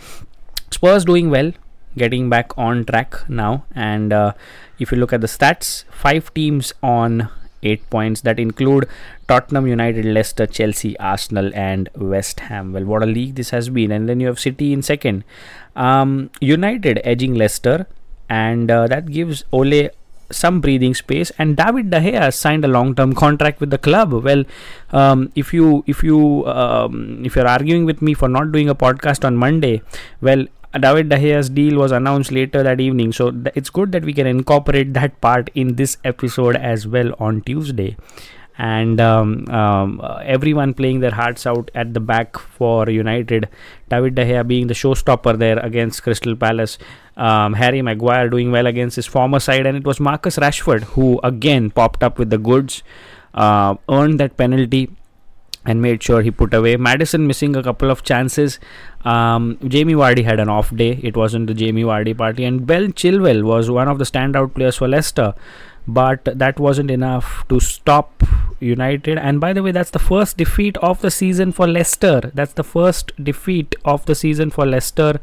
Spurs 0.71 1.05
doing 1.05 1.29
well, 1.29 1.51
getting 1.97 2.29
back 2.29 2.57
on 2.57 2.85
track 2.85 3.27
now, 3.29 3.65
and 3.73 4.13
uh, 4.13 4.33
if 4.79 4.91
you 4.91 4.97
look 4.97 5.13
at 5.13 5.21
the 5.21 5.27
stats, 5.27 5.85
five 5.89 6.33
teams 6.33 6.73
on 6.83 7.29
8 7.63 7.89
points 7.89 8.21
that 8.21 8.39
include 8.39 8.87
Tottenham 9.27 9.67
United, 9.67 10.05
Leicester, 10.05 10.47
Chelsea, 10.47 10.97
Arsenal, 10.99 11.51
and 11.53 11.89
West 11.95 12.41
Ham. 12.41 12.73
Well, 12.73 12.85
what 12.85 13.03
a 13.03 13.05
league 13.05 13.35
this 13.35 13.49
has 13.51 13.69
been. 13.69 13.91
And 13.91 14.07
then 14.07 14.19
you 14.19 14.27
have 14.27 14.39
City 14.39 14.73
in 14.73 14.81
second. 14.81 15.23
Um, 15.75 16.29
United 16.41 17.01
edging 17.03 17.35
Leicester, 17.35 17.87
and 18.29 18.69
uh, 18.69 18.87
that 18.87 19.11
gives 19.11 19.43
Ole 19.51 19.89
some 20.31 20.59
breathing 20.59 20.93
space 20.93 21.31
and 21.39 21.55
David 21.55 21.89
De 21.89 21.99
Gea 21.99 22.33
signed 22.33 22.65
a 22.65 22.67
long-term 22.67 23.13
contract 23.13 23.59
with 23.59 23.69
the 23.69 23.77
club. 23.77 24.11
Well, 24.11 24.43
um, 24.91 25.31
if 25.35 25.53
you 25.53 25.83
if 25.87 26.03
you 26.03 26.45
um, 26.47 27.23
if 27.25 27.35
you're 27.35 27.47
arguing 27.47 27.85
with 27.85 28.01
me 28.01 28.13
for 28.13 28.27
not 28.27 28.51
doing 28.51 28.69
a 28.69 28.75
podcast 28.75 29.25
on 29.25 29.37
Monday, 29.37 29.81
well, 30.21 30.45
David 30.73 31.09
De 31.09 31.17
Gea's 31.17 31.49
deal 31.49 31.77
was 31.77 31.91
announced 31.91 32.31
later 32.31 32.61
that 32.61 32.79
evening, 32.81 33.13
so 33.13 33.31
th- 33.31 33.55
it's 33.55 33.69
good 33.69 33.91
that 33.93 34.03
we 34.03 34.13
can 34.13 34.27
incorporate 34.27 34.93
that 34.93 35.19
part 35.21 35.49
in 35.55 35.75
this 35.75 35.97
episode 36.03 36.55
as 36.55 36.87
well 36.87 37.13
on 37.19 37.41
Tuesday. 37.41 37.95
And 38.59 38.99
um, 38.99 39.47
um, 39.49 40.01
uh, 40.03 40.17
everyone 40.23 40.73
playing 40.73 40.99
their 40.99 41.11
hearts 41.11 41.45
out 41.45 41.69
at 41.75 41.93
the 41.93 41.99
back 41.99 42.37
for 42.37 42.89
United. 42.89 43.47
David 43.87 44.15
Gea 44.15 44.47
being 44.47 44.65
the 44.65 44.73
showstopper 44.73 45.37
there 45.37 45.59
against 45.59 46.01
Crystal 46.01 46.35
Palace. 46.35 46.79
Um, 47.15 47.53
Harry 47.53 47.83
Maguire 47.83 48.29
doing 48.29 48.51
well 48.51 48.65
against 48.65 48.95
his 48.95 49.05
former 49.05 49.39
side, 49.39 49.67
and 49.67 49.77
it 49.77 49.85
was 49.85 49.99
Marcus 49.99 50.37
Rashford 50.37 50.83
who 50.95 51.19
again 51.23 51.69
popped 51.69 52.03
up 52.03 52.17
with 52.17 52.31
the 52.31 52.39
goods, 52.39 52.81
uh, 53.35 53.75
earned 53.89 54.19
that 54.19 54.37
penalty 54.37 54.89
and 55.67 55.81
made 55.81 56.01
sure 56.01 56.21
he 56.21 56.31
put 56.31 56.53
away. 56.53 56.77
Maddison 56.77 57.27
missing 57.27 57.55
a 57.55 57.61
couple 57.61 57.91
of 57.91 58.03
chances. 58.03 58.57
Um, 59.03 59.59
Jamie 59.67 59.93
Vardy 59.93 60.23
had 60.23 60.39
an 60.39 60.49
off 60.49 60.73
day. 60.75 60.99
It 61.03 61.17
wasn't 61.17 61.47
the 61.47 61.53
Jamie 61.53 61.83
Vardy 61.83 62.17
party. 62.17 62.45
And 62.45 62.65
Ben 62.65 62.93
Chilwell 62.93 63.43
was 63.43 63.69
one 63.69 63.89
of 63.89 63.99
the 63.99 64.05
standout 64.05 64.55
players 64.55 64.77
for 64.77 64.87
Leicester. 64.87 65.35
But 65.85 66.23
that 66.25 66.59
wasn't 66.59 66.89
enough 66.89 67.45
to 67.49 67.59
stop 67.59 68.23
United. 68.59 69.17
And 69.17 69.39
by 69.39 69.53
the 69.53 69.61
way, 69.61 69.71
that's 69.71 69.91
the 69.91 69.99
first 69.99 70.37
defeat 70.37 70.77
of 70.77 71.01
the 71.01 71.11
season 71.11 71.51
for 71.51 71.67
Leicester. 71.67 72.31
That's 72.33 72.53
the 72.53 72.63
first 72.63 73.11
defeat 73.21 73.75
of 73.85 74.05
the 74.05 74.15
season 74.15 74.49
for 74.49 74.65
Leicester, 74.65 75.19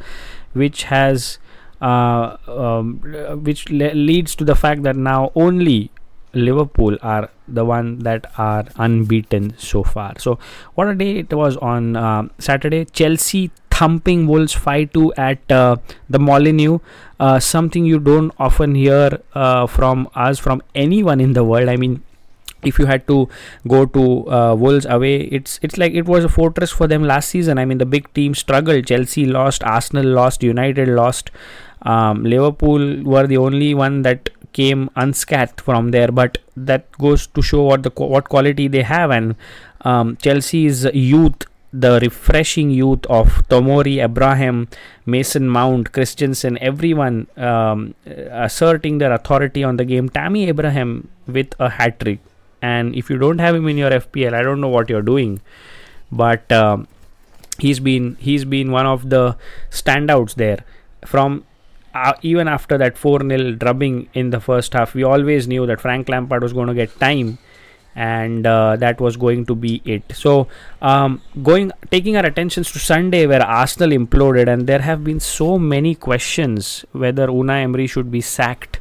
which 0.52 0.84
has. 0.84 1.38
Uh, 1.82 2.38
um, 2.48 3.00
which 3.42 3.68
le- 3.68 3.92
leads 3.92 4.34
to 4.34 4.42
the 4.42 4.54
fact 4.54 4.84
that 4.84 4.96
now 4.96 5.30
only 5.34 5.90
Liverpool 6.34 6.96
are 7.02 7.30
the 7.46 7.64
one 7.64 7.98
that 8.00 8.26
are 8.38 8.64
unbeaten 8.76 9.54
so 9.58 9.82
far. 9.82 10.18
So 10.18 10.38
what 10.74 10.88
a 10.88 10.94
day 10.94 11.18
it 11.18 11.32
was 11.32 11.56
on 11.58 11.96
uh, 11.96 12.28
Saturday. 12.38 12.84
Chelsea 12.86 13.50
thumping 13.70 14.26
Wolves 14.26 14.54
5-2 14.54 15.12
at 15.18 15.52
uh, 15.52 15.76
the 16.08 16.18
Molineux. 16.18 16.78
Uh, 17.18 17.38
something 17.40 17.84
you 17.84 17.98
don't 17.98 18.32
often 18.38 18.74
hear 18.74 19.20
uh, 19.34 19.66
from 19.66 20.08
us, 20.14 20.38
from 20.38 20.62
anyone 20.74 21.20
in 21.20 21.32
the 21.32 21.44
world. 21.44 21.68
I 21.68 21.76
mean, 21.76 22.02
if 22.62 22.78
you 22.78 22.86
had 22.86 23.06
to 23.08 23.28
go 23.68 23.84
to 23.86 24.30
uh, 24.30 24.54
Wolves 24.54 24.86
away, 24.86 25.16
it's 25.38 25.58
it's 25.62 25.76
like 25.76 25.92
it 25.92 26.06
was 26.06 26.24
a 26.24 26.28
fortress 26.28 26.70
for 26.70 26.86
them 26.86 27.04
last 27.04 27.28
season. 27.28 27.58
I 27.58 27.64
mean, 27.64 27.78
the 27.78 27.86
big 27.86 28.12
teams 28.14 28.38
struggled. 28.38 28.86
Chelsea 28.86 29.26
lost, 29.26 29.62
Arsenal 29.64 30.06
lost, 30.06 30.42
United 30.42 30.88
lost. 30.88 31.30
Um, 31.82 32.24
Liverpool 32.24 33.02
were 33.02 33.26
the 33.26 33.36
only 33.36 33.74
one 33.74 34.02
that 34.02 34.30
came 34.58 34.88
unscathed 34.96 35.60
from 35.60 35.90
there, 35.90 36.10
but 36.20 36.38
that 36.56 36.90
goes 36.92 37.26
to 37.38 37.42
show 37.42 37.62
what 37.70 37.82
the 37.82 37.90
what 38.14 38.28
quality 38.28 38.68
they 38.68 38.82
have. 38.82 39.10
And 39.10 39.34
um, 39.82 40.16
Chelsea's 40.16 40.84
youth, 40.94 41.46
the 41.72 41.98
refreshing 42.00 42.70
youth 42.70 43.04
of 43.06 43.42
Tomori, 43.48 44.02
Abraham, 44.02 44.68
Mason 45.04 45.48
Mount, 45.48 45.92
Christensen, 45.92 46.58
everyone 46.70 47.26
um, 47.36 47.94
asserting 48.06 48.98
their 48.98 49.12
authority 49.12 49.64
on 49.64 49.76
the 49.76 49.84
game. 49.84 50.08
Tammy 50.08 50.48
Abraham 50.48 51.08
with 51.26 51.54
a 51.58 51.70
hat 51.70 52.00
trick, 52.00 52.20
and 52.62 52.94
if 52.94 53.10
you 53.10 53.18
don't 53.18 53.46
have 53.46 53.54
him 53.54 53.68
in 53.68 53.76
your 53.84 53.90
FPL, 53.90 54.32
I 54.32 54.42
don't 54.42 54.60
know 54.60 54.74
what 54.78 54.88
you're 54.88 55.08
doing, 55.14 55.40
but. 56.10 56.50
Um, 56.50 56.88
he's 57.58 57.80
been 57.80 58.16
he's 58.20 58.44
been 58.44 58.70
one 58.72 58.86
of 58.86 59.10
the 59.10 59.36
standouts 59.70 60.34
there 60.34 60.64
from 61.06 61.44
uh, 61.94 62.14
even 62.22 62.48
after 62.48 62.76
that 62.76 62.98
4 62.98 63.20
0 63.20 63.52
drubbing 63.52 64.08
in 64.14 64.30
the 64.30 64.40
first 64.40 64.72
half, 64.72 64.94
we 64.94 65.04
always 65.04 65.46
knew 65.46 65.66
that 65.66 65.80
Frank 65.80 66.08
Lampard 66.08 66.42
was 66.42 66.52
going 66.52 66.68
to 66.68 66.74
get 66.74 66.98
time 66.98 67.38
and 67.94 68.46
uh, 68.46 68.76
that 68.76 69.00
was 69.00 69.16
going 69.16 69.46
to 69.46 69.54
be 69.54 69.80
it. 69.84 70.02
So, 70.12 70.48
um, 70.82 71.22
going 71.42 71.70
taking 71.90 72.16
our 72.16 72.26
attentions 72.26 72.72
to 72.72 72.78
Sunday, 72.78 73.26
where 73.26 73.42
Arsenal 73.42 73.90
imploded, 73.90 74.52
and 74.52 74.66
there 74.66 74.80
have 74.80 75.04
been 75.04 75.20
so 75.20 75.58
many 75.58 75.94
questions 75.94 76.84
whether 76.92 77.28
Unai 77.28 77.62
Emery 77.62 77.86
should 77.86 78.10
be 78.10 78.20
sacked, 78.20 78.80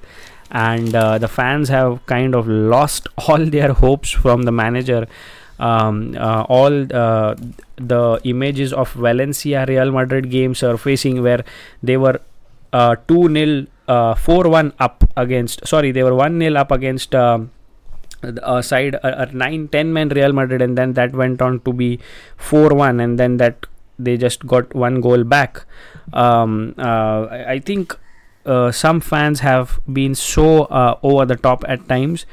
and 0.49 0.95
uh, 0.95 1.17
the 1.17 1.27
fans 1.27 1.69
have 1.69 2.05
kind 2.07 2.33
of 2.33 2.47
lost 2.47 3.07
all 3.27 3.45
their 3.45 3.73
hopes 3.73 4.09
from 4.09 4.43
the 4.43 4.51
manager. 4.51 5.07
Um, 5.59 6.17
uh, 6.19 6.45
all 6.49 6.73
uh, 6.91 7.35
the 7.75 8.19
images 8.23 8.73
of 8.73 8.91
Valencia 8.93 9.65
Real 9.67 9.91
Madrid 9.91 10.31
game 10.31 10.55
surfacing 10.55 11.21
where 11.21 11.45
they 11.83 11.95
were 11.95 12.19
uh, 12.73 12.95
2 13.07 13.33
0 13.33 13.67
uh, 13.87 14.15
4 14.15 14.49
1 14.49 14.73
up 14.79 15.03
against 15.15 15.65
sorry 15.67 15.91
they 15.91 16.03
were 16.03 16.15
1 16.15 16.39
0 16.39 16.55
up 16.55 16.71
against 16.71 17.15
um, 17.15 17.51
a 18.21 18.63
side 18.63 18.95
a, 18.95 19.23
a 19.23 19.25
9 19.31 19.67
10 19.67 19.93
man 19.93 20.09
Real 20.09 20.33
Madrid 20.33 20.61
and 20.61 20.77
then 20.77 20.93
that 20.93 21.13
went 21.13 21.41
on 21.41 21.59
to 21.61 21.73
be 21.73 21.99
4 22.37 22.73
1 22.73 22.99
and 22.99 23.19
then 23.19 23.37
that 23.37 23.67
they 23.99 24.17
just 24.17 24.45
got 24.47 24.73
one 24.73 25.01
goal 25.01 25.23
back. 25.23 25.65
Um, 26.13 26.73
uh, 26.77 27.27
I, 27.47 27.59
think 27.59 27.97
uh, 28.45 28.71
some 28.71 28.99
fans 29.01 29.41
have 29.41 29.79
been 29.91 30.15
so 30.15 30.63
uh, 30.63 30.97
over 31.03 31.25
the 31.25 31.35
top 31.35 31.63
at 31.67 31.87
times. 31.87 32.25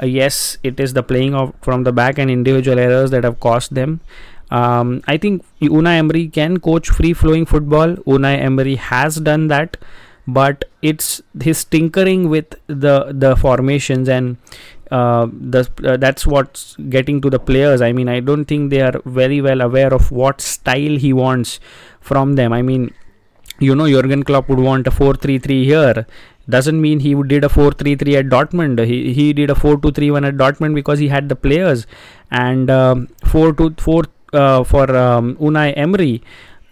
Uh, 0.00 0.06
yes 0.06 0.58
it 0.62 0.78
is 0.78 0.92
the 0.92 1.02
playing 1.02 1.34
of 1.34 1.52
from 1.60 1.82
the 1.82 1.92
back 1.92 2.18
and 2.18 2.30
individual 2.30 2.78
errors 2.78 3.10
that 3.10 3.24
have 3.24 3.40
cost 3.40 3.74
them 3.74 4.00
um, 4.50 5.02
I 5.06 5.16
think 5.16 5.44
Unai 5.60 5.98
Emery 5.98 6.28
can 6.28 6.58
coach 6.58 6.88
free 6.88 7.12
flowing 7.12 7.44
football. 7.44 7.96
Unai 8.06 8.38
Emery 8.38 8.76
has 8.76 9.16
done 9.16 9.48
that, 9.48 9.76
but 10.26 10.64
it's 10.82 11.20
his 11.40 11.64
tinkering 11.64 12.28
with 12.28 12.54
the 12.66 13.12
the 13.12 13.36
formations 13.36 14.08
and 14.08 14.36
uh, 14.90 15.26
the 15.30 15.68
uh, 15.84 15.96
that's 15.98 16.26
what's 16.26 16.76
getting 16.88 17.20
to 17.20 17.30
the 17.30 17.38
players. 17.38 17.82
I 17.82 17.92
mean, 17.92 18.08
I 18.08 18.20
don't 18.20 18.46
think 18.46 18.70
they 18.70 18.80
are 18.80 19.00
very 19.04 19.40
well 19.40 19.60
aware 19.60 19.92
of 19.92 20.10
what 20.10 20.40
style 20.40 20.96
he 20.96 21.12
wants 21.12 21.60
from 22.00 22.34
them. 22.36 22.52
I 22.52 22.62
mean, 22.62 22.94
you 23.58 23.74
know, 23.74 23.88
Jurgen 23.88 24.22
Klopp 24.22 24.48
would 24.48 24.60
want 24.60 24.86
a 24.86 24.90
4-3-3 24.90 25.64
here. 25.64 26.06
Doesn't 26.48 26.80
mean 26.80 27.00
he 27.00 27.14
did 27.24 27.44
a 27.44 27.48
4-3-3 27.48 28.18
at 28.18 28.26
Dortmund. 28.26 28.82
He 28.86 29.12
he 29.12 29.34
did 29.34 29.50
a 29.50 29.54
4-2-3-1 29.54 30.26
at 30.26 30.36
Dortmund 30.36 30.74
because 30.74 30.98
he 30.98 31.08
had 31.08 31.28
the 31.28 31.36
players, 31.36 31.86
and 32.30 32.70
um, 32.70 33.08
4-2-4 33.24 34.06
uh, 34.32 34.64
for 34.64 34.94
um, 34.96 35.36
Unai 35.36 35.72
Emery. 35.76 36.22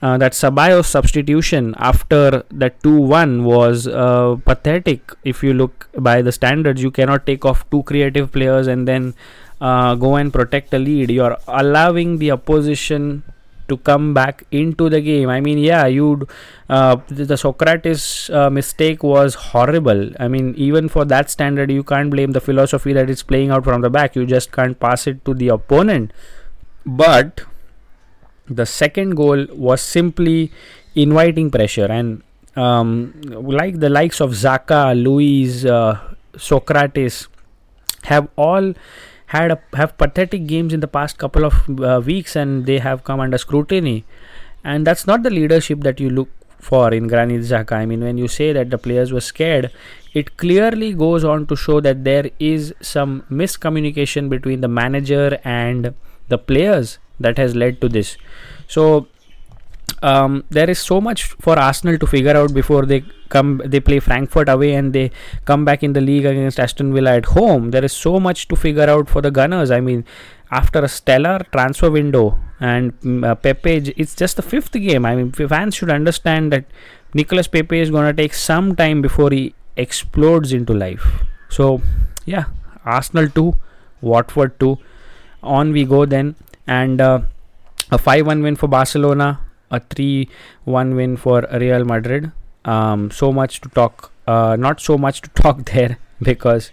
Uh, 0.02 0.18
that 0.18 0.32
Ceballos 0.32 0.84
substitution 0.84 1.74
after 1.78 2.44
that 2.50 2.80
2-1 2.82 3.44
was 3.44 3.88
uh, 3.88 4.36
pathetic. 4.44 5.10
If 5.24 5.42
you 5.42 5.54
look 5.54 5.88
by 5.96 6.20
the 6.20 6.32
standards, 6.32 6.82
you 6.82 6.90
cannot 6.90 7.24
take 7.24 7.46
off 7.46 7.68
two 7.70 7.82
creative 7.84 8.30
players 8.30 8.66
and 8.66 8.86
then 8.86 9.14
uh, 9.58 9.94
go 9.94 10.16
and 10.16 10.30
protect 10.30 10.74
a 10.74 10.78
lead. 10.78 11.10
You're 11.10 11.38
allowing 11.48 12.18
the 12.18 12.30
opposition 12.32 13.22
to 13.68 13.76
come 13.76 14.14
back 14.14 14.44
into 14.50 14.88
the 14.88 15.00
game. 15.00 15.28
I 15.28 15.40
mean, 15.40 15.58
yeah, 15.58 15.86
you 15.86 16.28
uh, 16.68 16.96
the 17.08 17.34
Sokratis 17.34 18.32
uh, 18.32 18.50
mistake 18.50 19.02
was 19.02 19.34
horrible. 19.34 20.10
I 20.20 20.28
mean, 20.28 20.54
even 20.56 20.88
for 20.88 21.04
that 21.06 21.30
standard, 21.30 21.70
you 21.70 21.82
can't 21.82 22.10
blame 22.10 22.32
the 22.32 22.40
philosophy 22.40 22.92
that 22.92 23.10
is 23.10 23.22
playing 23.22 23.50
out 23.50 23.64
from 23.64 23.80
the 23.80 23.90
back. 23.90 24.14
You 24.14 24.26
just 24.26 24.52
can't 24.52 24.78
pass 24.78 25.06
it 25.06 25.24
to 25.24 25.34
the 25.34 25.48
opponent 25.48 26.12
but 26.86 27.42
the 28.48 28.64
second 28.64 29.16
goal 29.16 29.46
was 29.50 29.82
simply 29.82 30.52
inviting 30.94 31.50
pressure 31.50 31.86
and 31.86 32.22
um, 32.56 33.12
like 33.22 33.80
the 33.80 33.90
likes 33.90 34.20
of 34.20 34.30
Xhaka, 34.30 35.00
Luiz, 35.00 35.66
uh, 35.66 35.98
Sokratis, 36.34 37.28
have 38.04 38.28
all 38.36 38.72
had 39.26 39.50
a, 39.50 39.60
have 39.74 39.98
pathetic 39.98 40.46
games 40.46 40.72
in 40.72 40.80
the 40.80 40.88
past 40.88 41.18
couple 41.18 41.44
of 41.44 41.80
uh, 41.80 42.00
weeks, 42.04 42.36
and 42.36 42.64
they 42.64 42.78
have 42.78 43.04
come 43.04 43.20
under 43.20 43.36
scrutiny. 43.36 44.04
And 44.64 44.86
that's 44.86 45.06
not 45.06 45.22
the 45.22 45.30
leadership 45.30 45.80
that 45.80 46.00
you 46.00 46.08
look 46.08 46.28
for 46.60 46.92
in 46.94 47.08
Granit 47.08 47.42
Xhaka. 47.42 47.72
I 47.72 47.86
mean, 47.86 48.02
when 48.02 48.16
you 48.16 48.28
say 48.28 48.52
that 48.52 48.70
the 48.70 48.78
players 48.78 49.12
were 49.12 49.20
scared, 49.20 49.70
it 50.14 50.36
clearly 50.36 50.94
goes 50.94 51.24
on 51.24 51.46
to 51.46 51.56
show 51.56 51.80
that 51.80 52.04
there 52.04 52.30
is 52.38 52.74
some 52.80 53.24
miscommunication 53.30 54.28
between 54.28 54.60
the 54.60 54.68
manager 54.68 55.38
and 55.44 55.94
the 56.28 56.38
players 56.38 56.98
that 57.20 57.38
has 57.38 57.54
led 57.54 57.80
to 57.80 57.88
this. 57.88 58.16
So 58.66 59.08
um, 60.02 60.44
there 60.50 60.68
is 60.68 60.78
so 60.78 61.00
much 61.00 61.24
for 61.24 61.58
Arsenal 61.58 61.98
to 61.98 62.06
figure 62.06 62.36
out 62.36 62.52
before 62.52 62.84
they 62.84 63.04
come. 63.28 63.62
They 63.64 63.80
play 63.80 64.00
Frankfurt 64.00 64.48
away 64.48 64.74
and 64.74 64.92
they 64.92 65.10
come 65.44 65.64
back 65.64 65.82
in 65.82 65.92
the 65.92 66.00
league 66.00 66.26
against 66.26 66.60
Aston 66.60 66.92
Villa 66.92 67.16
at 67.16 67.26
home. 67.26 67.70
There 67.70 67.84
is 67.84 67.92
so 67.92 68.20
much 68.20 68.48
to 68.48 68.56
figure 68.56 68.88
out 68.88 69.08
for 69.08 69.22
the 69.22 69.30
Gunners. 69.30 69.70
I 69.70 69.80
mean, 69.80 70.04
after 70.50 70.80
a 70.80 70.88
stellar 70.88 71.40
transfer 71.52 71.90
window 71.90 72.38
and 72.60 72.98
mm, 73.00 73.26
uh, 73.26 73.34
Pepe, 73.34 73.94
it's 73.96 74.14
just 74.14 74.36
the 74.36 74.42
fifth 74.42 74.72
game. 74.72 75.06
I 75.06 75.16
mean, 75.16 75.32
fans 75.32 75.74
should 75.74 75.90
understand 75.90 76.52
that 76.52 76.66
Nicolas 77.14 77.48
Pepe 77.48 77.80
is 77.80 77.90
going 77.90 78.04
to 78.04 78.22
take 78.22 78.34
some 78.34 78.76
time 78.76 79.00
before 79.00 79.30
he 79.30 79.54
explodes 79.76 80.52
into 80.52 80.74
life. 80.74 81.24
So, 81.48 81.80
yeah, 82.24 82.46
Arsenal 82.84 83.28
2, 83.28 83.54
Watford 84.02 84.58
2. 84.60 84.78
On 85.42 85.72
we 85.72 85.84
go 85.84 86.04
then. 86.04 86.34
And 86.66 87.00
uh, 87.00 87.20
a 87.90 87.98
5 87.98 88.26
1 88.26 88.42
win 88.42 88.56
for 88.56 88.68
Barcelona 88.68 89.40
a 89.70 89.80
3 89.80 90.28
1 90.64 90.94
win 90.96 91.16
for 91.16 91.46
Real 91.52 91.84
Madrid. 91.84 92.32
Um, 92.64 93.10
so 93.10 93.32
much 93.32 93.60
to 93.60 93.68
talk, 93.68 94.12
uh, 94.26 94.56
not 94.58 94.80
so 94.80 94.98
much 94.98 95.20
to 95.22 95.30
talk 95.42 95.64
there 95.66 95.98
because 96.20 96.70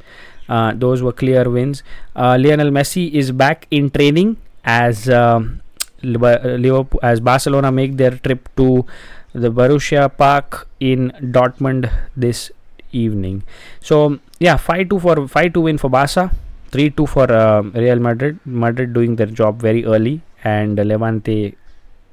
uh, 0.50 0.74
those 0.76 1.02
were 1.02 1.14
clear 1.14 1.50
wins. 1.50 1.84
Uh, 2.16 2.38
Lionel 2.40 2.72
Messi 2.72 3.12
is 3.12 3.32
back 3.32 3.68
in 3.72 3.90
training 3.90 4.38
as 4.64 5.10
um, 5.10 5.62
Liverpool, 6.02 7.00
as 7.04 7.20
Barcelona 7.20 7.72
make 7.72 7.98
their 7.98 8.12
trip 8.12 8.50
to 8.58 8.86
the 9.34 9.50
Borussia 9.50 10.16
Park 10.16 10.68
in 10.80 11.12
Dortmund 11.22 11.92
this 12.16 12.52
evening. 12.92 13.44
So 13.80 14.20
yeah, 14.40 14.58
five 14.58 14.90
two 14.90 15.00
for 15.00 15.28
five 15.28 15.54
two 15.54 15.62
win 15.62 15.78
for 15.78 15.90
Barca, 15.90 16.32
three 16.74 16.90
two 16.90 17.06
for 17.06 17.32
uh, 17.32 17.62
Real 17.62 18.00
Madrid. 18.00 18.40
Madrid 18.46 18.94
doing 18.94 19.16
their 19.16 19.32
job 19.42 19.62
very 19.62 19.86
early, 19.86 20.22
and 20.44 20.78
Levante 20.92 21.56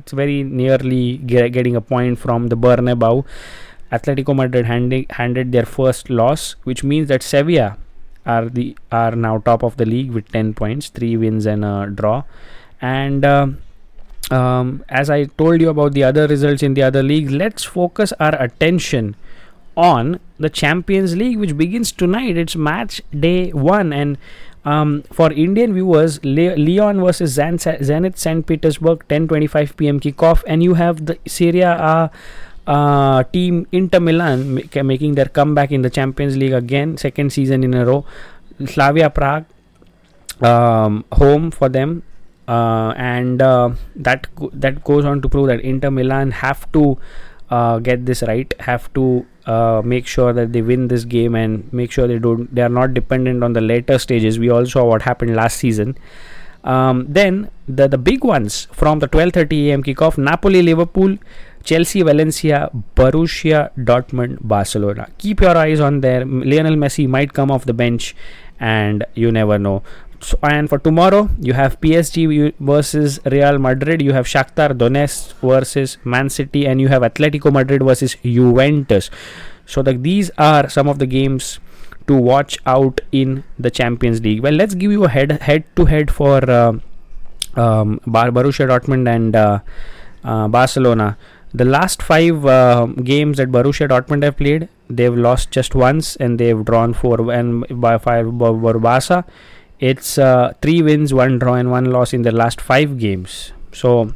it's 0.00 0.12
very 0.12 0.42
nearly 0.42 1.18
get, 1.18 1.52
getting 1.52 1.76
a 1.76 1.80
point 1.80 2.18
from 2.18 2.48
the 2.48 2.56
Bernabeu. 2.56 3.24
Atletico 3.92 4.34
Madrid 4.34 4.66
handing, 4.66 5.06
handed 5.10 5.52
their 5.52 5.66
first 5.66 6.10
loss, 6.10 6.56
which 6.64 6.84
means 6.84 7.08
that 7.08 7.22
Sevilla 7.22 7.76
are 8.26 8.48
the 8.48 8.76
are 8.92 9.12
now 9.12 9.38
top 9.38 9.62
of 9.62 9.76
the 9.76 9.86
league 9.86 10.12
with 10.12 10.30
10 10.30 10.54
points, 10.54 10.88
three 10.88 11.16
wins 11.16 11.46
and 11.46 11.64
a 11.64 11.90
draw. 11.92 12.22
And 12.80 13.24
uh, 13.24 13.48
um, 14.30 14.84
as 14.88 15.10
I 15.10 15.24
told 15.24 15.60
you 15.60 15.70
about 15.70 15.92
the 15.92 16.04
other 16.04 16.26
results 16.26 16.62
in 16.62 16.74
the 16.74 16.82
other 16.82 17.02
leagues, 17.02 17.32
let's 17.32 17.64
focus 17.64 18.12
our 18.20 18.40
attention 18.40 19.16
on 19.76 20.20
the 20.38 20.50
Champions 20.50 21.16
League, 21.16 21.38
which 21.38 21.56
begins 21.56 21.92
tonight. 21.92 22.36
It's 22.36 22.56
match 22.56 23.02
day 23.18 23.50
one, 23.50 23.92
and 23.92 24.18
um, 24.64 25.02
for 25.12 25.32
Indian 25.32 25.72
viewers, 25.74 26.22
Le- 26.24 26.56
Lyon 26.56 27.00
versus 27.00 27.32
Zan- 27.32 27.58
Zenit 27.58 28.18
St. 28.18 28.46
Petersburg, 28.46 29.04
10:25 29.08 29.76
p.m. 29.76 30.00
kickoff, 30.00 30.42
and 30.46 30.62
you 30.62 30.74
have 30.74 31.06
the 31.06 31.18
Serie. 31.26 31.60
A 31.62 32.10
uh, 32.66 33.22
team 33.32 33.66
Inter 33.72 33.98
Milan 34.00 34.54
making 34.84 35.14
their 35.14 35.26
comeback 35.26 35.72
in 35.72 35.82
the 35.82 35.90
Champions 35.90 36.36
League 36.36 36.52
again, 36.52 36.96
second 36.96 37.32
season 37.32 37.64
in 37.64 37.74
a 37.74 37.84
row. 37.84 38.04
Slavia 38.66 39.08
Prague, 39.10 39.44
um, 40.42 41.04
home 41.12 41.50
for 41.50 41.68
them, 41.68 42.02
uh, 42.48 42.92
and 42.96 43.40
uh, 43.42 43.70
that 43.96 44.28
go- 44.36 44.50
that 44.52 44.84
goes 44.84 45.04
on 45.04 45.20
to 45.22 45.28
prove 45.28 45.48
that 45.48 45.60
Inter 45.60 45.90
Milan 45.90 46.30
have 46.30 46.70
to 46.72 46.98
uh, 47.50 47.78
get 47.78 48.06
this 48.06 48.22
right, 48.22 48.52
have 48.60 48.92
to 48.94 49.26
uh, 49.50 49.82
make 49.92 50.06
sure 50.06 50.32
that 50.32 50.52
they 50.52 50.62
win 50.62 50.88
this 50.88 51.04
game 51.04 51.34
and 51.34 51.72
make 51.72 51.90
sure 51.96 52.06
they 52.06 52.18
don't 52.18 52.54
they 52.54 52.62
are 52.62 52.74
not 52.80 52.94
dependent 52.94 53.42
on 53.48 53.52
the 53.58 53.60
later 53.60 53.98
stages. 53.98 54.38
We 54.38 54.50
all 54.56 54.66
saw 54.74 54.84
what 54.90 55.02
happened 55.10 55.34
last 55.36 55.56
season. 55.66 55.96
Um, 56.72 57.06
then 57.18 57.50
the 57.66 57.88
the 57.94 57.98
big 58.10 58.24
ones 58.32 58.58
from 58.82 58.98
the 59.04 59.08
12:30 59.08 59.60
a.m. 59.68 59.82
kickoff: 59.88 60.18
Napoli, 60.18 60.62
Liverpool, 60.62 61.16
Chelsea, 61.70 62.02
Valencia, 62.02 62.60
Borussia 62.96 63.70
Dortmund, 63.90 64.38
Barcelona. 64.54 65.08
Keep 65.18 65.40
your 65.40 65.56
eyes 65.56 65.80
on 65.80 66.00
there. 66.00 66.24
Lionel 66.24 66.76
Messi 66.84 67.08
might 67.08 67.32
come 67.32 67.50
off 67.50 67.64
the 67.64 67.78
bench, 67.82 68.14
and 68.58 69.04
you 69.14 69.32
never 69.40 69.58
know. 69.58 69.82
So, 70.22 70.38
and 70.42 70.68
for 70.68 70.78
tomorrow, 70.78 71.30
you 71.40 71.54
have 71.54 71.80
PSG 71.80 72.52
versus 72.60 73.20
Real 73.24 73.58
Madrid, 73.58 74.02
you 74.02 74.12
have 74.12 74.26
Shakhtar 74.26 74.76
Donetsk 74.76 75.32
versus 75.40 75.96
Man 76.04 76.28
City, 76.28 76.66
and 76.66 76.80
you 76.80 76.88
have 76.88 77.02
Atletico 77.02 77.50
Madrid 77.50 77.82
versus 77.82 78.16
Juventus. 78.22 79.10
So, 79.64 79.82
the, 79.82 79.94
these 79.94 80.30
are 80.36 80.68
some 80.68 80.88
of 80.88 80.98
the 80.98 81.06
games 81.06 81.58
to 82.06 82.14
watch 82.14 82.58
out 82.66 83.00
in 83.12 83.44
the 83.58 83.70
Champions 83.70 84.20
League. 84.20 84.42
Well, 84.42 84.52
let's 84.52 84.74
give 84.74 84.92
you 84.92 85.04
a 85.04 85.08
head 85.08 85.32
head 85.42 85.64
to 85.76 85.86
head 85.86 86.10
for 86.10 86.38
uh, 86.50 86.72
um, 87.56 88.00
Bar- 88.06 88.30
Borussia 88.30 88.68
Dortmund 88.68 89.08
and 89.08 89.36
uh, 89.36 89.60
uh, 90.24 90.48
Barcelona. 90.48 91.16
The 91.52 91.64
last 91.64 92.02
five 92.02 92.44
uh, 92.46 92.86
games 92.86 93.38
that 93.38 93.48
Borussia 93.50 93.88
Dortmund 93.88 94.22
have 94.22 94.36
played, 94.36 94.68
they've 94.88 95.16
lost 95.16 95.50
just 95.50 95.74
once 95.74 96.16
and 96.16 96.38
they've 96.38 96.64
drawn 96.64 96.94
four. 96.94 97.32
And 97.32 97.64
by 97.80 97.98
five, 97.98 98.38
Barca 98.38 99.24
it's 99.80 100.18
uh, 100.18 100.52
three 100.60 100.82
wins, 100.82 101.12
one 101.14 101.38
draw, 101.38 101.54
and 101.54 101.70
one 101.70 101.86
loss 101.86 102.12
in 102.12 102.22
the 102.22 102.32
last 102.32 102.60
five 102.60 102.98
games. 102.98 103.52
So 103.72 104.12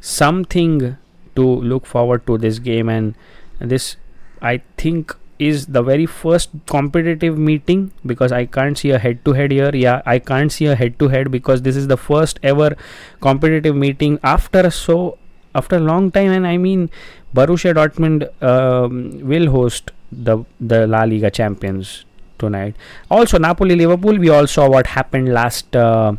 something 0.00 0.96
to 1.36 1.42
look 1.44 1.84
forward 1.84 2.26
to 2.28 2.38
this 2.38 2.58
game, 2.60 2.88
and 2.88 3.14
this 3.58 3.96
I 4.40 4.62
think 4.76 5.14
is 5.38 5.66
the 5.66 5.82
very 5.82 6.06
first 6.06 6.50
competitive 6.66 7.36
meeting 7.38 7.90
because 8.04 8.30
I 8.30 8.44
can't 8.44 8.76
see 8.78 8.90
a 8.90 8.98
head 8.98 9.24
to 9.24 9.32
head 9.32 9.50
here. 9.50 9.74
Yeah, 9.74 10.02
I 10.06 10.18
can't 10.18 10.52
see 10.52 10.66
a 10.66 10.76
head 10.76 10.98
to 11.00 11.08
head 11.08 11.30
because 11.30 11.62
this 11.62 11.76
is 11.76 11.88
the 11.88 11.96
first 11.96 12.38
ever 12.42 12.76
competitive 13.20 13.74
meeting 13.74 14.18
after 14.22 14.70
so 14.70 15.18
after 15.54 15.76
a 15.76 15.80
long 15.80 16.12
time, 16.12 16.30
and 16.30 16.46
I 16.46 16.56
mean 16.56 16.90
Borussia 17.34 17.74
Dortmund 17.74 18.28
um, 18.42 19.26
will 19.26 19.50
host 19.50 19.90
the 20.12 20.44
the 20.60 20.86
La 20.86 21.02
Liga 21.02 21.30
champions 21.30 22.04
tonight. 22.40 22.74
Also, 23.10 23.38
Napoli 23.38 23.76
Liverpool. 23.76 24.18
We 24.26 24.30
all 24.30 24.46
saw 24.56 24.68
what 24.68 24.92
happened 24.98 25.32
last 25.32 25.76
uh, 25.76 26.12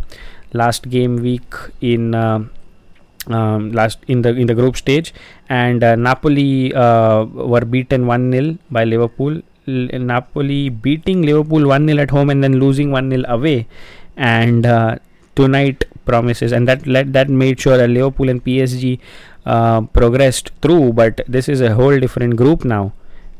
last 0.53 0.89
game 0.89 1.21
week 1.29 1.61
in. 1.81 2.15
Uh, 2.15 2.39
um, 3.27 3.71
last 3.71 3.99
in 4.07 4.23
the 4.23 4.29
in 4.29 4.47
the 4.47 4.55
group 4.55 4.75
stage 4.75 5.13
and 5.47 5.83
uh, 5.83 5.95
Napoli 5.95 6.73
uh, 6.73 7.25
were 7.25 7.61
beaten 7.61 8.05
1-0 8.05 8.57
by 8.71 8.83
Liverpool 8.83 9.41
Napoli 9.67 10.69
beating 10.69 11.21
Liverpool 11.21 11.61
1-0 11.61 12.01
at 12.01 12.09
home 12.09 12.29
and 12.29 12.43
then 12.43 12.59
losing 12.59 12.89
1-0 12.89 13.27
away 13.27 13.67
and 14.17 14.65
uh, 14.65 14.95
tonight 15.35 15.85
promises 16.05 16.51
and 16.51 16.67
that 16.67 16.87
let, 16.87 17.13
that 17.13 17.29
made 17.29 17.59
sure 17.59 17.77
that 17.77 17.89
Liverpool 17.89 18.29
and 18.29 18.43
PSG 18.43 18.99
uh, 19.45 19.81
progressed 19.81 20.51
through 20.61 20.93
but 20.93 21.21
this 21.27 21.47
is 21.47 21.61
a 21.61 21.73
whole 21.75 21.99
different 21.99 22.35
group 22.35 22.65
now 22.65 22.91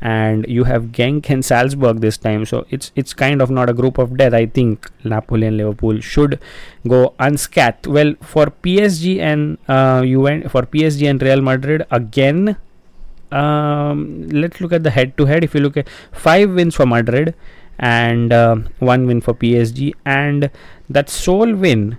and 0.02 0.44
you 0.48 0.64
have 0.64 0.86
Genk 0.86 1.30
and 1.30 1.44
Salzburg 1.44 2.00
this 2.00 2.18
time. 2.18 2.44
So 2.44 2.66
it's 2.70 2.90
it's 2.96 3.14
kind 3.14 3.40
of 3.40 3.50
not 3.50 3.70
a 3.70 3.72
group 3.72 3.98
of 3.98 4.16
death. 4.16 4.34
I 4.34 4.46
think 4.46 4.90
Napoli 5.04 5.46
and 5.46 5.56
Liverpool 5.56 6.00
should 6.00 6.40
go 6.86 7.14
unscathed. 7.20 7.86
Well, 7.86 8.14
for 8.20 8.46
PSG 8.46 9.20
and 9.20 9.58
uh, 9.68 10.02
for 10.48 10.62
PSG 10.62 11.08
and 11.08 11.22
Real 11.22 11.40
Madrid 11.40 11.86
again. 11.90 12.56
Um, 13.30 14.28
let's 14.28 14.60
look 14.60 14.74
at 14.74 14.82
the 14.82 14.90
head-to-head. 14.90 15.42
If 15.42 15.54
you 15.54 15.60
look 15.60 15.78
at 15.78 15.88
five 16.12 16.50
wins 16.50 16.74
for 16.74 16.84
Madrid 16.84 17.34
and 17.78 18.30
uh, 18.30 18.56
one 18.78 19.06
win 19.06 19.22
for 19.22 19.32
PSG, 19.32 19.94
and 20.04 20.50
that 20.90 21.08
sole 21.08 21.54
win 21.54 21.96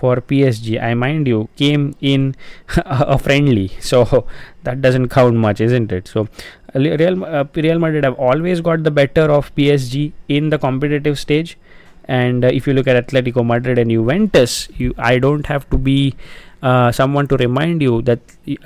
for 0.00 0.16
PSG, 0.16 0.82
I 0.82 0.94
mind 0.94 1.28
you, 1.28 1.48
came 1.56 1.94
in 2.00 2.34
a 2.76 3.18
friendly, 3.18 3.68
so 3.80 4.26
that 4.64 4.80
doesn't 4.80 5.08
count 5.08 5.36
much, 5.36 5.60
isn't 5.60 5.92
it? 5.92 6.08
So 6.08 6.28
Real 6.74 7.24
uh, 7.24 7.44
Real 7.54 7.78
Madrid 7.78 8.04
have 8.04 8.14
always 8.30 8.60
got 8.60 8.84
the 8.84 8.90
better 8.90 9.26
of 9.38 9.54
PSG 9.54 10.12
in 10.28 10.50
the 10.50 10.58
competitive 10.58 11.18
stage. 11.18 11.58
And 12.04 12.44
uh, 12.44 12.48
if 12.48 12.66
you 12.66 12.72
look 12.72 12.88
at 12.88 13.06
Atletico 13.06 13.46
Madrid 13.46 13.78
and 13.78 13.90
Juventus, 13.90 14.68
you 14.76 14.94
I 14.98 15.18
don't 15.18 15.46
have 15.46 15.68
to 15.70 15.78
be 15.78 16.14
uh, 16.62 16.92
someone 16.92 17.28
to 17.28 17.36
remind 17.36 17.82
you 17.82 18.02
that 18.02 18.20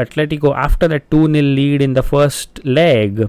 Atletico, 0.05 0.55
after 0.57 0.89
the 0.89 1.01
2 1.01 1.33
0 1.33 1.49
lead 1.61 1.83
in 1.83 1.95
the 1.95 2.03
first 2.03 2.65
leg, 2.65 3.29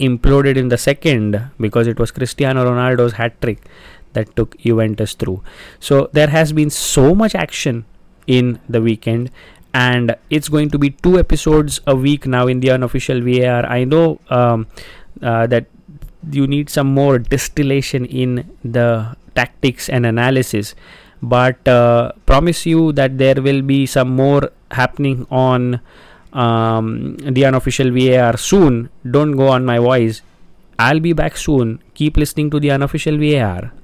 imploded 0.00 0.56
in 0.56 0.68
the 0.68 0.78
second 0.78 1.40
because 1.60 1.86
it 1.86 1.98
was 1.98 2.10
Cristiano 2.10 2.64
Ronaldo's 2.64 3.12
hat 3.12 3.40
trick 3.42 3.66
that 4.12 4.34
took 4.36 4.58
Juventus 4.58 5.14
through. 5.14 5.42
So 5.78 6.10
there 6.12 6.28
has 6.28 6.52
been 6.52 6.70
so 6.70 7.14
much 7.14 7.34
action 7.34 7.84
in 8.26 8.60
the 8.68 8.80
weekend 8.80 9.30
and 9.72 10.16
it's 10.30 10.48
going 10.48 10.70
to 10.70 10.78
be 10.78 10.90
two 10.90 11.18
episodes 11.18 11.80
a 11.86 11.94
week 11.94 12.26
now 12.26 12.46
in 12.46 12.60
the 12.60 12.70
unofficial 12.70 13.20
VAR. 13.20 13.64
I 13.66 13.84
know 13.84 14.20
um, 14.28 14.66
uh, 15.22 15.46
that 15.46 15.66
you 16.30 16.46
need 16.46 16.68
some 16.68 16.88
more 16.88 17.18
distillation 17.18 18.04
in 18.04 18.50
the 18.64 19.16
tactics 19.34 19.88
and 19.88 20.04
analysis, 20.04 20.74
but 21.22 21.66
uh, 21.68 22.12
promise 22.26 22.66
you 22.66 22.92
that 22.92 23.18
there 23.18 23.40
will 23.40 23.62
be 23.62 23.86
some 23.86 24.10
more 24.10 24.50
happening 24.70 25.26
on 25.30 25.80
um, 26.32 27.16
the 27.16 27.44
unofficial 27.44 27.90
VAR 27.90 28.36
soon. 28.36 28.90
Don't 29.08 29.32
go 29.32 29.48
on 29.48 29.64
my 29.64 29.78
voice. 29.78 30.22
I'll 30.78 31.00
be 31.00 31.12
back 31.12 31.36
soon. 31.36 31.82
Keep 31.94 32.16
listening 32.16 32.50
to 32.50 32.60
the 32.60 32.70
unofficial 32.70 33.18
VAR, 33.18 33.72